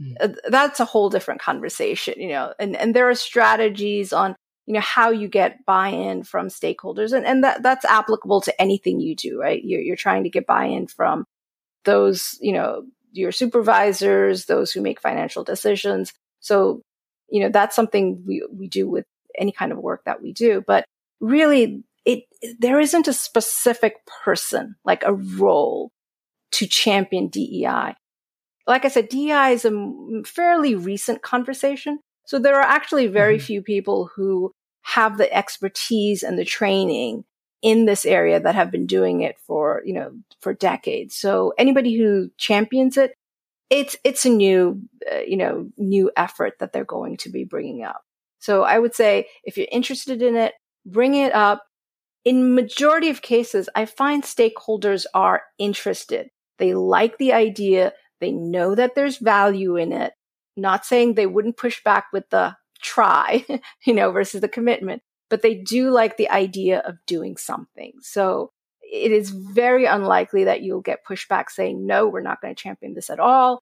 mm. 0.00 0.36
that's 0.48 0.80
a 0.80 0.84
whole 0.84 1.10
different 1.10 1.40
conversation, 1.40 2.14
you 2.16 2.28
know, 2.28 2.54
and, 2.58 2.76
and 2.76 2.94
there 2.94 3.08
are 3.10 3.14
strategies 3.14 4.12
on, 4.12 4.36
you 4.66 4.74
know, 4.74 4.80
how 4.80 5.10
you 5.10 5.28
get 5.28 5.64
buy-in 5.66 6.22
from 6.22 6.48
stakeholders. 6.48 7.12
And, 7.12 7.26
and 7.26 7.44
that, 7.44 7.62
that's 7.62 7.84
applicable 7.84 8.40
to 8.42 8.62
anything 8.62 9.00
you 9.00 9.14
do, 9.14 9.38
right? 9.40 9.62
You're, 9.62 9.80
you're 9.80 9.96
trying 9.96 10.24
to 10.24 10.30
get 10.30 10.46
buy-in 10.46 10.86
from 10.86 11.26
those, 11.84 12.38
you 12.40 12.52
know, 12.52 12.84
your 13.14 13.32
supervisors, 13.32 14.46
those 14.46 14.72
who 14.72 14.80
make 14.80 15.00
financial 15.00 15.44
decisions. 15.44 16.12
So, 16.40 16.82
you 17.30 17.42
know, 17.42 17.48
that's 17.48 17.76
something 17.76 18.22
we, 18.26 18.46
we 18.52 18.68
do 18.68 18.88
with 18.88 19.06
any 19.38 19.52
kind 19.52 19.72
of 19.72 19.78
work 19.78 20.02
that 20.04 20.22
we 20.22 20.32
do. 20.32 20.62
But 20.66 20.84
really, 21.20 21.84
it, 22.04 22.24
there 22.58 22.80
isn't 22.80 23.08
a 23.08 23.12
specific 23.12 23.94
person, 24.24 24.76
like 24.84 25.04
a 25.04 25.14
role 25.14 25.90
to 26.52 26.66
champion 26.66 27.28
DEI. 27.28 27.94
Like 28.66 28.84
I 28.84 28.88
said, 28.88 29.08
DEI 29.08 29.52
is 29.52 29.64
a 29.64 30.22
fairly 30.24 30.74
recent 30.74 31.22
conversation. 31.22 32.00
So 32.26 32.38
there 32.38 32.56
are 32.56 32.62
actually 32.62 33.06
very 33.06 33.36
mm-hmm. 33.36 33.46
few 33.46 33.62
people 33.62 34.10
who 34.14 34.52
have 34.82 35.18
the 35.18 35.32
expertise 35.32 36.22
and 36.22 36.38
the 36.38 36.44
training 36.44 37.24
in 37.64 37.86
this 37.86 38.04
area 38.04 38.38
that 38.38 38.54
have 38.54 38.70
been 38.70 38.84
doing 38.84 39.22
it 39.22 39.38
for, 39.46 39.82
you 39.86 39.94
know, 39.94 40.12
for 40.42 40.52
decades. 40.52 41.16
So 41.16 41.54
anybody 41.56 41.96
who 41.96 42.30
champions 42.36 42.98
it, 42.98 43.14
it's, 43.70 43.96
it's 44.04 44.26
a 44.26 44.28
new, 44.28 44.82
uh, 45.10 45.20
you 45.20 45.38
know, 45.38 45.70
new 45.78 46.10
effort 46.14 46.58
that 46.60 46.74
they're 46.74 46.84
going 46.84 47.16
to 47.16 47.30
be 47.30 47.44
bringing 47.44 47.82
up. 47.82 48.02
So 48.38 48.64
I 48.64 48.78
would 48.78 48.94
say 48.94 49.28
if 49.44 49.56
you're 49.56 49.66
interested 49.72 50.20
in 50.20 50.36
it, 50.36 50.52
bring 50.84 51.14
it 51.14 51.34
up. 51.34 51.64
In 52.26 52.54
majority 52.54 53.08
of 53.08 53.22
cases, 53.22 53.70
I 53.74 53.86
find 53.86 54.22
stakeholders 54.22 55.06
are 55.14 55.42
interested. 55.58 56.28
They 56.58 56.74
like 56.74 57.16
the 57.16 57.32
idea. 57.32 57.94
They 58.20 58.30
know 58.30 58.74
that 58.74 58.94
there's 58.94 59.16
value 59.16 59.76
in 59.76 59.90
it. 59.92 60.12
Not 60.54 60.84
saying 60.84 61.14
they 61.14 61.26
wouldn't 61.26 61.56
push 61.56 61.82
back 61.82 62.08
with 62.12 62.28
the 62.28 62.56
try, 62.82 63.46
you 63.86 63.94
know, 63.94 64.10
versus 64.10 64.42
the 64.42 64.48
commitment, 64.48 65.02
but 65.30 65.42
they 65.42 65.54
do 65.54 65.90
like 65.90 66.16
the 66.16 66.30
idea 66.30 66.80
of 66.80 66.96
doing 67.06 67.36
something. 67.36 67.92
So 68.00 68.50
it 68.82 69.12
is 69.12 69.30
very 69.30 69.86
unlikely 69.86 70.44
that 70.44 70.62
you'll 70.62 70.80
get 70.80 71.04
pushback 71.04 71.50
saying, 71.50 71.86
no, 71.86 72.06
we're 72.06 72.20
not 72.20 72.40
going 72.40 72.54
to 72.54 72.62
champion 72.62 72.94
this 72.94 73.10
at 73.10 73.20
all. 73.20 73.60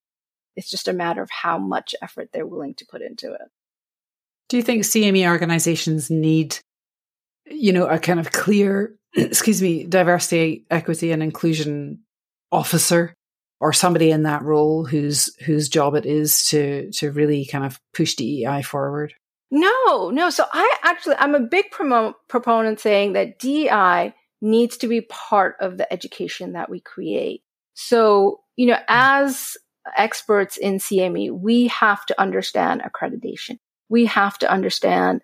It's 0.57 0.71
just 0.71 0.89
a 0.89 0.93
matter 0.93 1.23
of 1.23 1.31
how 1.31 1.59
much 1.59 1.95
effort 2.03 2.29
they're 2.33 2.47
willing 2.47 2.75
to 2.75 2.87
put 2.87 3.03
into 3.03 3.33
it. 3.33 3.49
Do 4.49 4.57
you 4.57 4.63
think 4.63 4.83
CME 4.83 5.27
organizations 5.27 6.11
need, 6.11 6.59
you 7.47 7.73
know, 7.73 7.87
a 7.87 7.99
kind 7.99 8.21
of 8.21 8.33
clear, 8.33 8.97
excuse 9.15 9.63
me, 9.63 9.85
diversity, 9.85 10.67
equity, 10.71 11.11
and 11.13 11.23
inclusion 11.23 12.01
officer 12.51 13.15
or 13.61 13.73
somebody 13.73 14.11
in 14.11 14.25
that 14.25 14.43
role 14.43 14.85
whose 14.85 15.35
whose 15.45 15.69
job 15.69 15.95
it 15.95 16.05
is 16.05 16.45
to 16.47 16.91
to 16.91 17.13
really 17.13 17.47
kind 17.47 17.65
of 17.65 17.79
push 17.95 18.15
DEI 18.15 18.63
forward? 18.63 19.15
No, 19.53 20.11
no. 20.11 20.31
So 20.31 20.47
I 20.53 20.77
actually 20.83 21.17
I'm 21.19 21.35
a 21.37 21.41
big 21.41 21.67
promo- 21.73 22.15
proponent 22.29 22.81
saying 22.81 23.15
that 23.15 23.39
DEI 23.39 24.15
needs 24.41 24.79
to 24.79 24.89
be 24.89 25.03
part 25.03 25.57
of 25.61 25.79
the 25.79 25.93
education 25.93 26.55
that 26.55 26.71
we 26.71 26.81
create. 26.81 27.43
So, 27.75 28.41
you 28.57 28.67
know, 28.67 28.79
as 28.89 29.57
experts 29.97 30.57
in 30.57 30.79
CME, 30.79 31.33
we 31.33 31.69
have 31.69 32.07
to 32.07 32.21
understand 32.21 32.83
accreditation. 32.83 33.59
We 33.91 34.07
have 34.07 34.39
to 34.39 34.51
understand, 34.51 35.23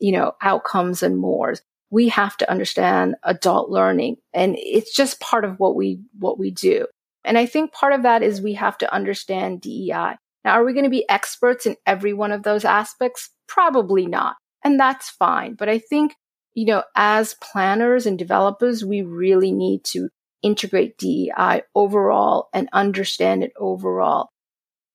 you 0.00 0.12
know, 0.12 0.34
outcomes 0.42 1.02
and 1.02 1.18
more. 1.18 1.54
we 1.90 2.08
have 2.10 2.36
to 2.38 2.50
understand 2.50 3.16
adult 3.24 3.70
learning 3.70 4.16
and 4.34 4.56
it's 4.58 4.94
just 4.94 5.20
part 5.20 5.44
of 5.44 5.58
what 5.58 5.74
we 5.74 6.00
what 6.18 6.38
we 6.38 6.50
do 6.50 6.86
and 7.24 7.38
i 7.38 7.46
think 7.46 7.72
part 7.72 7.92
of 7.94 8.02
that 8.02 8.22
is 8.22 8.40
we 8.42 8.54
have 8.54 8.76
to 8.78 8.92
understand 8.92 9.60
dei 9.60 10.16
now 10.48 10.54
are 10.54 10.64
we 10.64 10.72
going 10.72 10.84
to 10.84 10.90
be 10.90 11.08
experts 11.08 11.66
in 11.66 11.76
every 11.86 12.12
one 12.12 12.32
of 12.32 12.42
those 12.42 12.64
aspects 12.64 13.30
probably 13.46 14.06
not 14.06 14.36
and 14.64 14.78
that's 14.78 15.10
fine 15.10 15.54
but 15.54 15.68
i 15.68 15.78
think 15.78 16.14
you 16.54 16.64
know 16.64 16.82
as 16.96 17.34
planners 17.42 18.06
and 18.06 18.18
developers 18.18 18.84
we 18.84 19.02
really 19.02 19.52
need 19.52 19.84
to 19.84 20.08
integrate 20.42 20.96
dei 20.98 21.62
overall 21.74 22.48
and 22.52 22.68
understand 22.72 23.42
it 23.42 23.52
overall 23.58 24.28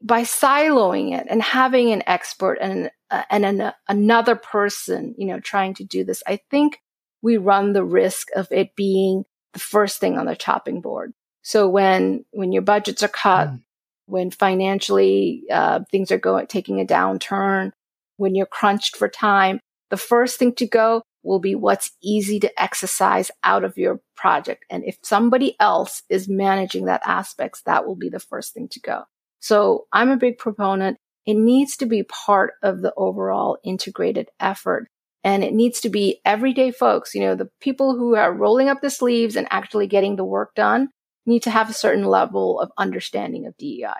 by 0.03 0.23
siloing 0.23 1.17
it 1.17 1.25
and 1.29 1.41
having 1.41 1.91
an 1.91 2.03
expert 2.05 2.57
and 2.59 2.91
uh, 3.09 3.23
and 3.29 3.45
an, 3.45 3.71
another 3.87 4.35
person, 4.35 5.13
you 5.17 5.27
know, 5.27 5.39
trying 5.39 5.75
to 5.75 5.83
do 5.83 6.03
this, 6.03 6.23
I 6.27 6.39
think 6.49 6.79
we 7.21 7.37
run 7.37 7.73
the 7.73 7.83
risk 7.83 8.29
of 8.35 8.47
it 8.51 8.75
being 8.75 9.23
the 9.53 9.59
first 9.59 9.99
thing 9.99 10.17
on 10.17 10.25
the 10.25 10.35
chopping 10.35 10.81
board. 10.81 11.13
So 11.43 11.69
when 11.69 12.25
when 12.31 12.51
your 12.51 12.63
budgets 12.63 13.03
are 13.03 13.07
cut, 13.07 13.49
mm. 13.49 13.61
When 14.05 14.31
financially 14.31 15.43
uh, 15.51 15.81
things 15.91 16.11
are 16.11 16.17
going 16.17 16.47
taking 16.47 16.79
a 16.79 16.85
downturn, 16.85 17.71
when 18.17 18.35
you're 18.35 18.45
crunched 18.45 18.97
for 18.97 19.07
time, 19.07 19.59
the 19.89 19.97
first 19.97 20.39
thing 20.39 20.53
to 20.55 20.67
go 20.67 21.03
will 21.23 21.39
be 21.39 21.55
what's 21.55 21.91
easy 22.01 22.39
to 22.39 22.61
exercise 22.61 23.31
out 23.43 23.63
of 23.63 23.77
your 23.77 24.01
project. 24.15 24.65
And 24.69 24.83
if 24.83 24.97
somebody 25.03 25.55
else 25.59 26.03
is 26.09 26.27
managing 26.27 26.85
that 26.85 27.01
aspects, 27.05 27.61
that 27.65 27.85
will 27.85 27.95
be 27.95 28.09
the 28.09 28.19
first 28.19 28.53
thing 28.53 28.67
to 28.69 28.79
go. 28.79 29.03
So 29.39 29.87
I'm 29.91 30.09
a 30.09 30.17
big 30.17 30.37
proponent. 30.37 30.97
It 31.25 31.35
needs 31.35 31.77
to 31.77 31.85
be 31.85 32.03
part 32.03 32.53
of 32.61 32.81
the 32.81 32.93
overall 32.97 33.57
integrated 33.63 34.29
effort 34.39 34.87
and 35.23 35.43
it 35.43 35.53
needs 35.53 35.79
to 35.81 35.89
be 35.89 36.19
everyday 36.25 36.71
folks. 36.71 37.15
You 37.15 37.21
know, 37.21 37.35
the 37.35 37.49
people 37.61 37.95
who 37.95 38.15
are 38.15 38.33
rolling 38.33 38.67
up 38.67 38.81
the 38.81 38.89
sleeves 38.89 39.37
and 39.37 39.47
actually 39.49 39.87
getting 39.87 40.17
the 40.17 40.25
work 40.25 40.53
done 40.55 40.89
need 41.25 41.43
to 41.43 41.51
have 41.51 41.69
a 41.69 41.73
certain 41.73 42.05
level 42.05 42.59
of 42.59 42.71
understanding 42.77 43.45
of 43.45 43.57
DEI. 43.57 43.93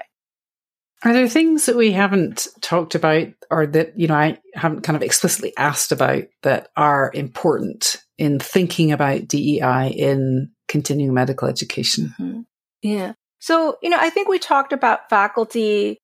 Are 1.04 1.14
there 1.14 1.28
things 1.28 1.66
that 1.66 1.76
we 1.76 1.92
haven't 1.92 2.48
talked 2.62 2.96
about 2.96 3.28
or 3.52 3.66
that, 3.68 4.00
you 4.00 4.08
know, 4.08 4.16
I 4.16 4.40
haven't 4.54 4.82
kind 4.82 4.96
of 4.96 5.04
explicitly 5.04 5.54
asked 5.58 5.92
about 5.92 6.24
that 6.44 6.70
are 6.78 7.12
important 7.14 7.98
in 8.18 8.40
thinking 8.40 8.94
about 8.94 9.28
DEI 9.28 9.90
in 9.90 10.52
continuing 10.70 11.14
medical 11.14 11.50
education? 11.50 12.16
Mm-hmm. 12.20 12.42
Yeah. 12.82 13.14
So, 13.40 13.78
you 13.82 13.90
know, 13.90 13.98
I 14.00 14.10
think 14.10 14.30
we 14.30 14.40
talked 14.40 14.72
about 14.72 15.10
faculty 15.10 15.98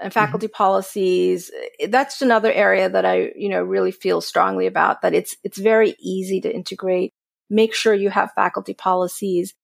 and 0.00 0.10
mm-hmm. 0.10 0.18
faculty 0.18 0.46
mm-hmm. 0.46 0.54
policies 0.54 1.50
that's 1.88 2.22
another 2.22 2.50
area 2.52 2.88
that 2.88 3.04
i 3.04 3.30
you 3.36 3.48
know 3.48 3.62
really 3.62 3.90
feel 3.90 4.20
strongly 4.20 4.66
about 4.66 5.02
that 5.02 5.14
it's 5.14 5.36
it's 5.44 5.58
very 5.58 5.94
easy 6.00 6.40
to 6.40 6.52
integrate 6.52 7.12
make 7.48 7.74
sure 7.74 7.92
you 7.92 8.10
have 8.10 8.32
faculty 8.32 8.74
policies 8.74 9.54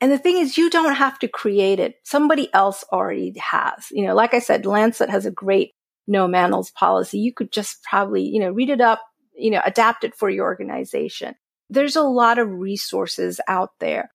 and 0.00 0.10
the 0.10 0.18
thing 0.18 0.38
is 0.38 0.58
you 0.58 0.70
don't 0.70 0.94
have 0.94 1.18
to 1.20 1.28
create 1.28 1.78
it. 1.78 1.96
Somebody 2.04 2.52
else 2.54 2.84
already 2.92 3.34
has. 3.38 3.88
You 3.90 4.06
know 4.06 4.14
like 4.14 4.34
i 4.34 4.38
said 4.38 4.66
lancet 4.66 5.10
has 5.10 5.26
a 5.26 5.30
great 5.30 5.72
no 6.06 6.26
manels 6.26 6.72
policy. 6.74 7.18
You 7.18 7.32
could 7.32 7.52
just 7.52 7.82
probably 7.82 8.22
you 8.22 8.40
know 8.40 8.50
read 8.50 8.70
it 8.70 8.80
up 8.80 9.00
you 9.34 9.50
know 9.50 9.62
adapt 9.64 10.04
it 10.04 10.14
for 10.14 10.30
your 10.30 10.44
organization. 10.44 11.34
There's 11.68 11.96
a 11.96 12.02
lot 12.02 12.38
of 12.38 12.50
resources 12.50 13.40
out 13.46 13.70
there. 13.78 14.10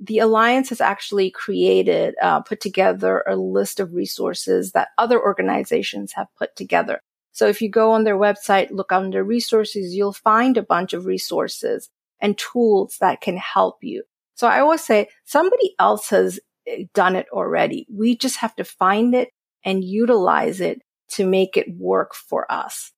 The 0.00 0.18
Alliance 0.18 0.70
has 0.70 0.80
actually 0.80 1.30
created, 1.30 2.14
uh, 2.20 2.40
put 2.40 2.60
together 2.60 3.22
a 3.28 3.36
list 3.36 3.78
of 3.78 3.94
resources 3.94 4.72
that 4.72 4.88
other 4.98 5.20
organizations 5.20 6.12
have 6.12 6.26
put 6.36 6.56
together. 6.56 7.00
So 7.32 7.48
if 7.48 7.60
you 7.60 7.68
go 7.68 7.92
on 7.92 8.04
their 8.04 8.16
website, 8.16 8.70
look 8.70 8.92
under 8.92 9.24
resources, 9.24 9.94
you'll 9.94 10.12
find 10.12 10.56
a 10.56 10.62
bunch 10.62 10.92
of 10.92 11.04
resources 11.04 11.90
and 12.20 12.38
tools 12.38 12.96
that 13.00 13.20
can 13.20 13.36
help 13.36 13.78
you. 13.82 14.04
So 14.34 14.46
I 14.46 14.60
always 14.60 14.82
say 14.82 15.08
somebody 15.24 15.74
else 15.78 16.08
has 16.10 16.40
eh, 16.66 16.84
done 16.94 17.16
it 17.16 17.26
already. 17.32 17.86
We 17.90 18.16
just 18.16 18.38
have 18.38 18.54
to 18.56 18.64
find 18.64 19.14
it 19.14 19.30
and 19.64 19.82
utilize 19.82 20.60
it 20.60 20.82
to 21.12 21.26
make 21.26 21.56
it 21.56 21.66
work 21.76 22.14
for 22.14 22.50
us. 22.50 22.92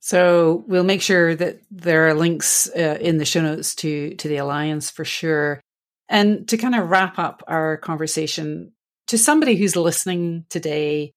So 0.00 0.64
we'll 0.66 0.84
make 0.84 1.02
sure 1.02 1.34
that 1.34 1.60
there 1.70 2.08
are 2.08 2.14
links 2.14 2.68
uh, 2.74 2.98
in 3.00 3.18
the 3.18 3.24
show 3.26 3.42
notes 3.42 3.74
to 3.76 4.14
to 4.16 4.28
the 4.28 4.38
alliance 4.38 4.90
for 4.90 5.04
sure. 5.04 5.60
And 6.08 6.48
to 6.48 6.56
kind 6.56 6.74
of 6.74 6.88
wrap 6.88 7.18
up 7.18 7.44
our 7.46 7.76
conversation, 7.76 8.72
to 9.06 9.18
somebody 9.18 9.54
who's 9.54 9.76
listening 9.76 10.44
today 10.48 11.12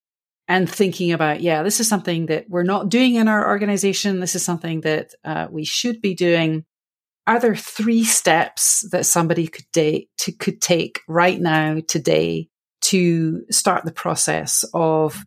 and 0.48 0.70
thinking 0.70 1.12
about, 1.14 1.42
yeah, 1.42 1.64
this 1.64 1.80
is 1.80 1.88
something 1.88 2.28
that 2.28 2.46
we're 2.50 2.64
not 2.64 2.90
doing 2.90 3.16
in 3.16 3.28
our 3.28 3.50
organization. 3.50 4.20
This 4.20 4.36
is 4.36 4.44
something 4.44 4.82
that 4.82 5.14
uh, 5.24 5.48
we 5.50 5.64
should 5.64 6.02
be 6.02 6.14
doing. 6.14 6.66
Are 7.26 7.40
there 7.40 7.56
three 7.56 8.04
steps 8.04 8.88
that 8.92 9.06
somebody 9.06 9.48
could, 9.48 9.66
da- 9.72 10.08
to, 10.20 10.32
could 10.34 10.62
take 10.62 11.02
right 11.08 11.40
now, 11.40 11.80
today, 11.88 12.50
to 12.82 13.46
start 13.50 13.86
the 13.86 13.94
process 13.94 14.66
of 14.74 15.24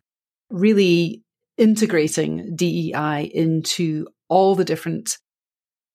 really 0.49 1.23
integrating 1.57 2.55
DEI 2.55 3.31
into 3.33 4.07
all 4.29 4.55
the 4.55 4.65
different 4.65 5.17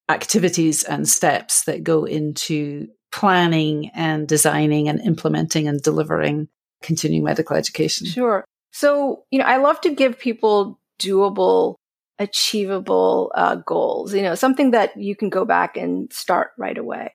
activities 0.08 0.82
and 0.82 1.08
steps 1.08 1.64
that 1.64 1.84
go 1.84 2.04
into 2.04 2.88
planning 3.12 3.90
and 3.94 4.26
designing 4.26 4.88
and 4.88 5.00
implementing 5.00 5.68
and 5.68 5.80
delivering 5.80 6.48
continuing 6.82 7.22
medical 7.22 7.56
education? 7.56 8.06
Sure. 8.06 8.44
So, 8.72 9.24
you 9.30 9.38
know, 9.38 9.44
I 9.44 9.58
love 9.58 9.80
to 9.82 9.94
give 9.94 10.18
people 10.18 10.80
doable, 10.98 11.76
achievable 12.22 13.32
uh, 13.34 13.56
goals, 13.56 14.14
you 14.14 14.22
know, 14.22 14.34
something 14.34 14.70
that 14.70 14.96
you 14.96 15.16
can 15.16 15.28
go 15.28 15.44
back 15.44 15.76
and 15.76 16.12
start 16.12 16.52
right 16.56 16.78
away. 16.78 17.14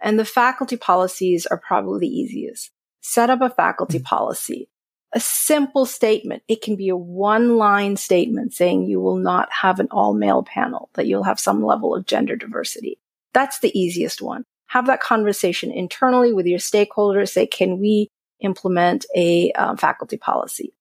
And 0.00 0.18
the 0.18 0.24
faculty 0.24 0.76
policies 0.76 1.46
are 1.46 1.58
probably 1.58 2.00
the 2.00 2.14
easiest. 2.14 2.70
Set 3.00 3.30
up 3.30 3.40
a 3.40 3.50
faculty 3.50 3.98
mm-hmm. 3.98 4.04
policy, 4.04 4.68
a 5.12 5.20
simple 5.20 5.86
statement. 5.86 6.42
It 6.48 6.62
can 6.62 6.76
be 6.76 6.88
a 6.88 6.96
one 6.96 7.56
line 7.56 7.96
statement 7.96 8.52
saying 8.52 8.84
you 8.84 9.00
will 9.00 9.16
not 9.16 9.48
have 9.50 9.80
an 9.80 9.88
all 9.90 10.14
male 10.14 10.42
panel, 10.42 10.90
that 10.94 11.06
you'll 11.06 11.24
have 11.24 11.40
some 11.40 11.64
level 11.64 11.94
of 11.94 12.06
gender 12.06 12.36
diversity. 12.36 12.98
That's 13.32 13.60
the 13.60 13.76
easiest 13.78 14.20
one. 14.20 14.44
Have 14.66 14.86
that 14.86 15.00
conversation 15.00 15.70
internally 15.70 16.32
with 16.32 16.46
your 16.46 16.58
stakeholders. 16.58 17.30
Say, 17.30 17.46
can 17.46 17.78
we 17.78 18.08
implement 18.40 19.06
a 19.16 19.52
um, 19.52 19.76
faculty 19.76 20.16
policy? 20.16 20.74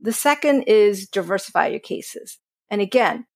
The 0.00 0.12
second 0.12 0.62
is 0.62 1.06
diversify 1.06 1.68
your 1.68 1.80
cases. 1.80 2.38
And 2.72 2.80
again, 2.80 3.26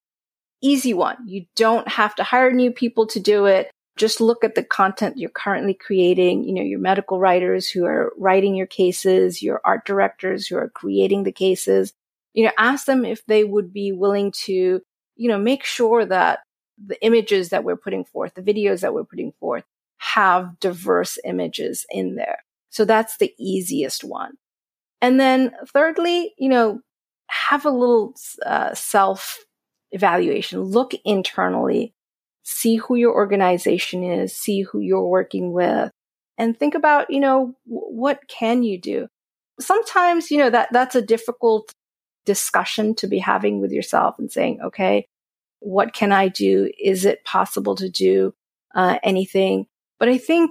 easy 0.62 0.94
one. 0.94 1.18
You 1.26 1.44
don't 1.54 1.86
have 1.86 2.14
to 2.16 2.24
hire 2.24 2.50
new 2.50 2.72
people 2.72 3.06
to 3.08 3.20
do 3.20 3.44
it. 3.44 3.70
Just 3.96 4.20
look 4.20 4.42
at 4.42 4.54
the 4.54 4.64
content 4.64 5.18
you're 5.18 5.30
currently 5.30 5.74
creating, 5.74 6.44
you 6.44 6.54
know, 6.54 6.62
your 6.62 6.80
medical 6.80 7.20
writers 7.20 7.68
who 7.68 7.84
are 7.84 8.12
writing 8.18 8.54
your 8.54 8.66
cases, 8.66 9.42
your 9.42 9.60
art 9.64 9.84
directors 9.84 10.46
who 10.46 10.56
are 10.56 10.70
creating 10.70 11.22
the 11.22 11.32
cases. 11.32 11.92
You 12.32 12.46
know, 12.46 12.52
ask 12.58 12.86
them 12.86 13.04
if 13.04 13.24
they 13.26 13.44
would 13.44 13.72
be 13.72 13.92
willing 13.92 14.32
to, 14.44 14.80
you 15.16 15.28
know, 15.28 15.38
make 15.38 15.64
sure 15.64 16.04
that 16.06 16.40
the 16.84 17.02
images 17.04 17.50
that 17.50 17.62
we're 17.62 17.76
putting 17.76 18.04
forth, 18.04 18.34
the 18.34 18.42
videos 18.42 18.80
that 18.80 18.94
we're 18.94 19.04
putting 19.04 19.32
forth 19.38 19.64
have 19.98 20.58
diverse 20.60 21.18
images 21.24 21.86
in 21.90 22.16
there. 22.16 22.38
So 22.70 22.86
that's 22.86 23.18
the 23.18 23.34
easiest 23.38 24.02
one. 24.02 24.32
And 25.02 25.20
then 25.20 25.52
thirdly, 25.72 26.34
you 26.38 26.48
know, 26.48 26.80
have 27.28 27.64
a 27.64 27.70
little 27.70 28.14
uh, 28.44 28.74
self 28.74 29.44
evaluation. 29.92 30.60
Look 30.60 30.92
internally, 31.04 31.94
see 32.42 32.76
who 32.76 32.96
your 32.96 33.14
organization 33.14 34.02
is, 34.04 34.36
see 34.36 34.62
who 34.62 34.80
you're 34.80 35.06
working 35.06 35.52
with, 35.52 35.90
and 36.38 36.58
think 36.58 36.74
about, 36.74 37.10
you 37.10 37.20
know, 37.20 37.54
w- 37.66 37.88
what 38.00 38.20
can 38.28 38.62
you 38.62 38.80
do? 38.80 39.08
Sometimes, 39.60 40.30
you 40.30 40.38
know, 40.38 40.50
that 40.50 40.68
that's 40.72 40.94
a 40.94 41.02
difficult 41.02 41.72
discussion 42.24 42.94
to 42.96 43.06
be 43.06 43.18
having 43.18 43.60
with 43.60 43.70
yourself 43.72 44.16
and 44.18 44.30
saying, 44.30 44.60
okay, 44.62 45.06
what 45.60 45.94
can 45.94 46.12
I 46.12 46.28
do? 46.28 46.70
Is 46.82 47.04
it 47.04 47.24
possible 47.24 47.74
to 47.76 47.88
do 47.88 48.34
uh, 48.74 48.98
anything? 49.02 49.66
But 49.98 50.08
I 50.08 50.18
think 50.18 50.50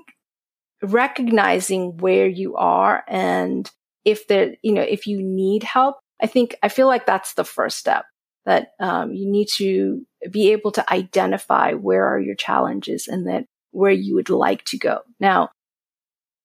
recognizing 0.81 1.97
where 1.97 2.27
you 2.27 2.55
are 2.55 3.03
and 3.07 3.69
if 4.03 4.27
there, 4.27 4.55
you 4.61 4.73
know, 4.73 4.81
if 4.81 5.07
you 5.07 5.21
need 5.21 5.63
help, 5.63 5.97
I 6.21 6.27
think, 6.27 6.55
I 6.63 6.69
feel 6.69 6.87
like 6.87 7.05
that's 7.05 7.33
the 7.33 7.43
first 7.43 7.77
step 7.77 8.05
that 8.45 8.69
um, 8.79 9.13
you 9.13 9.29
need 9.29 9.47
to 9.57 10.05
be 10.31 10.51
able 10.51 10.71
to 10.73 10.93
identify 10.93 11.73
where 11.73 12.05
are 12.05 12.19
your 12.19 12.35
challenges 12.35 13.07
and 13.07 13.27
that 13.27 13.45
where 13.71 13.91
you 13.91 14.15
would 14.15 14.29
like 14.29 14.63
to 14.65 14.77
go. 14.77 14.99
Now, 15.19 15.49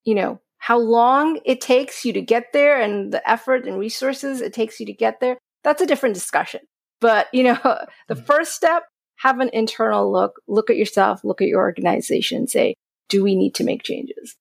you 0.04 0.14
know, 0.14 0.40
how 0.58 0.78
long 0.78 1.40
it 1.44 1.60
takes 1.60 2.04
you 2.04 2.12
to 2.14 2.20
get 2.20 2.52
there 2.52 2.80
and 2.80 3.12
the 3.12 3.28
effort 3.28 3.66
and 3.66 3.78
resources 3.78 4.40
it 4.40 4.52
takes 4.52 4.80
you 4.80 4.86
to 4.86 4.92
get 4.92 5.20
there, 5.20 5.38
that's 5.62 5.82
a 5.82 5.86
different 5.86 6.14
discussion. 6.14 6.60
But, 7.00 7.28
you 7.32 7.42
know, 7.44 7.58
the 8.08 8.14
mm. 8.14 8.26
first 8.26 8.54
step, 8.54 8.84
have 9.16 9.38
an 9.40 9.50
internal 9.52 10.10
look, 10.10 10.40
look 10.48 10.70
at 10.70 10.76
yourself, 10.76 11.22
look 11.24 11.42
at 11.42 11.48
your 11.48 11.60
organization, 11.60 12.46
say, 12.46 12.74
do 13.10 13.22
we 13.22 13.36
need 13.36 13.54
to 13.56 13.64
make 13.64 13.82
changes? 13.82 14.34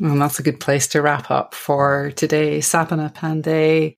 Well, 0.00 0.16
that's 0.16 0.38
a 0.38 0.42
good 0.42 0.60
place 0.60 0.86
to 0.88 1.02
wrap 1.02 1.30
up 1.30 1.54
for 1.54 2.12
today. 2.12 2.58
Sapana 2.58 3.12
Panday, 3.12 3.94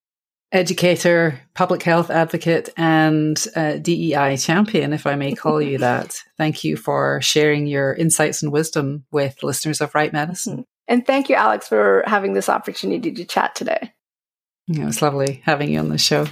educator, 0.55 1.41
public 1.53 1.83
health 1.83 2.11
advocate, 2.11 2.71
and 2.77 3.45
uh, 3.57 3.77
DEI 3.77 4.37
champion, 4.37 4.93
if 4.93 5.07
I 5.07 5.17
may 5.17 5.35
call 5.35 5.61
you 5.61 5.79
that. 5.79 6.23
Thank 6.39 6.63
you 6.65 6.77
for 6.77 7.21
sharing 7.21 7.67
your 7.67 7.93
insights 7.93 8.43
and 8.43 8.53
wisdom 8.53 9.05
with 9.11 9.43
listeners 9.43 9.81
of 9.81 9.95
Write 9.95 10.13
Medicine. 10.13 10.59
Mm-hmm. 10.59 10.63
And 10.87 11.07
thank 11.07 11.29
you, 11.29 11.35
Alex, 11.35 11.67
for 11.67 12.05
having 12.07 12.35
this 12.35 12.49
opportunity 12.49 13.11
to 13.11 13.25
chat 13.25 13.55
today. 13.55 13.93
Yeah, 14.67 14.83
it 14.83 14.87
was 14.87 15.03
lovely 15.03 15.43
having 15.45 15.71
you 15.71 15.79
on 15.81 15.89
the 15.89 15.99
show. 15.99 16.27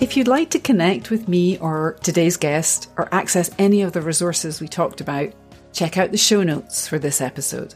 If 0.00 0.16
you'd 0.16 0.28
like 0.28 0.50
to 0.50 0.58
connect 0.58 1.10
with 1.10 1.28
me 1.28 1.58
or 1.58 1.96
today's 2.02 2.36
guest 2.36 2.90
or 2.96 3.12
access 3.12 3.50
any 3.58 3.82
of 3.82 3.92
the 3.92 4.00
resources 4.00 4.60
we 4.60 4.68
talked 4.68 5.00
about, 5.00 5.32
check 5.72 5.98
out 5.98 6.10
the 6.10 6.16
show 6.16 6.42
notes 6.42 6.86
for 6.88 6.98
this 6.98 7.20
episode. 7.20 7.74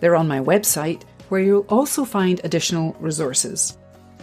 They're 0.00 0.16
on 0.16 0.28
my 0.28 0.40
website, 0.40 1.02
where 1.28 1.40
you'll 1.40 1.66
also 1.68 2.04
find 2.04 2.40
additional 2.44 2.94
resources. 3.00 3.76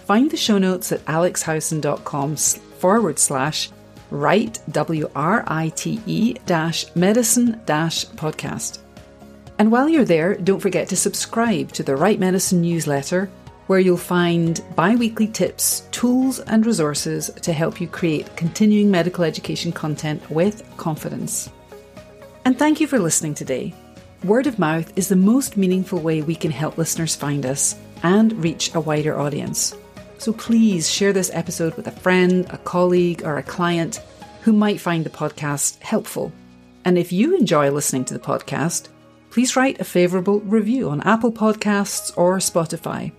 Find 0.06 0.30
the 0.30 0.38
show 0.38 0.58
notes 0.58 0.92
at 0.92 1.04
alexhowson.com 1.06 2.36
forward 2.36 3.20
slash 3.20 3.70
write, 4.10 4.60
W 4.72 5.10
R 5.16 5.44
I 5.48 5.70
T 5.70 6.02
E 6.06 6.34
dash 6.46 6.94
medicine 6.96 7.62
dash 7.66 8.06
podcast. 8.06 8.80
And 9.60 9.72
while 9.72 9.88
you're 9.88 10.06
there, 10.06 10.36
don't 10.36 10.60
forget 10.60 10.90
to 10.90 10.96
subscribe 10.96 11.72
to 11.74 11.84
the 11.84 11.96
Write 11.96 12.20
Medicine 12.20 12.62
newsletter 12.62 13.30
where 13.68 13.80
you'll 13.80 13.98
find 13.98 14.64
bi 14.76 14.96
weekly 14.96 15.28
tips, 15.28 15.88
tools, 15.92 16.40
and 16.40 16.66
resources 16.66 17.32
to 17.42 17.54
help 17.54 17.80
you 17.80 17.88
create 17.88 18.36
continuing 18.36 18.92
medical 18.92 19.24
education 19.24 19.72
content 19.72 20.30
with 20.30 20.64
confidence. 20.78 21.50
And 22.46 22.60
thank 22.60 22.82
you 22.82 22.88
for 22.88 23.00
listening 23.00 23.36
today. 23.36 23.74
Word 24.24 24.48
of 24.48 24.60
mouth 24.60 24.92
is 24.98 25.08
the 25.08 25.16
most 25.16 25.56
meaningful 25.58 26.00
way 26.00 26.22
we 26.22 26.36
can 26.36 26.52
help 26.52 26.78
listeners 26.78 27.16
find 27.16 27.46
us 27.46 27.76
and 28.04 28.34
reach 28.44 28.74
a 28.76 28.82
wider 28.82 29.18
audience. 29.18 29.76
So 30.18 30.34
please 30.34 30.90
share 30.90 31.14
this 31.14 31.32
episode 31.34 31.76
with 31.76 31.88
a 31.88 31.92
friend, 31.92 32.46
a 32.50 32.58
colleague, 32.58 33.24
or 33.24 33.38
a 33.38 33.44
client 33.44 34.02
who 34.42 34.52
might 34.54 34.80
find 34.80 35.06
the 35.06 35.10
podcast 35.10 35.82
helpful. 35.82 36.34
And 36.86 36.98
if 36.98 37.12
you 37.14 37.36
enjoy 37.36 37.72
listening 37.72 38.06
to 38.06 38.14
the 38.14 38.20
podcast, 38.20 38.90
please 39.30 39.56
write 39.56 39.80
a 39.80 39.86
favourable 39.86 40.42
review 40.42 40.90
on 40.90 41.02
Apple 41.02 41.32
Podcasts 41.32 42.12
or 42.18 42.38
Spotify 42.38 43.12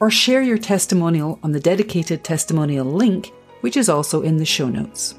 or 0.00 0.10
share 0.10 0.42
your 0.42 0.58
testimonial 0.58 1.38
on 1.42 1.52
the 1.52 1.60
dedicated 1.60 2.24
testimonial 2.24 2.86
link, 2.86 3.30
which 3.60 3.76
is 3.76 3.88
also 3.88 4.22
in 4.22 4.38
the 4.38 4.44
show 4.44 4.68
notes. 4.68 5.14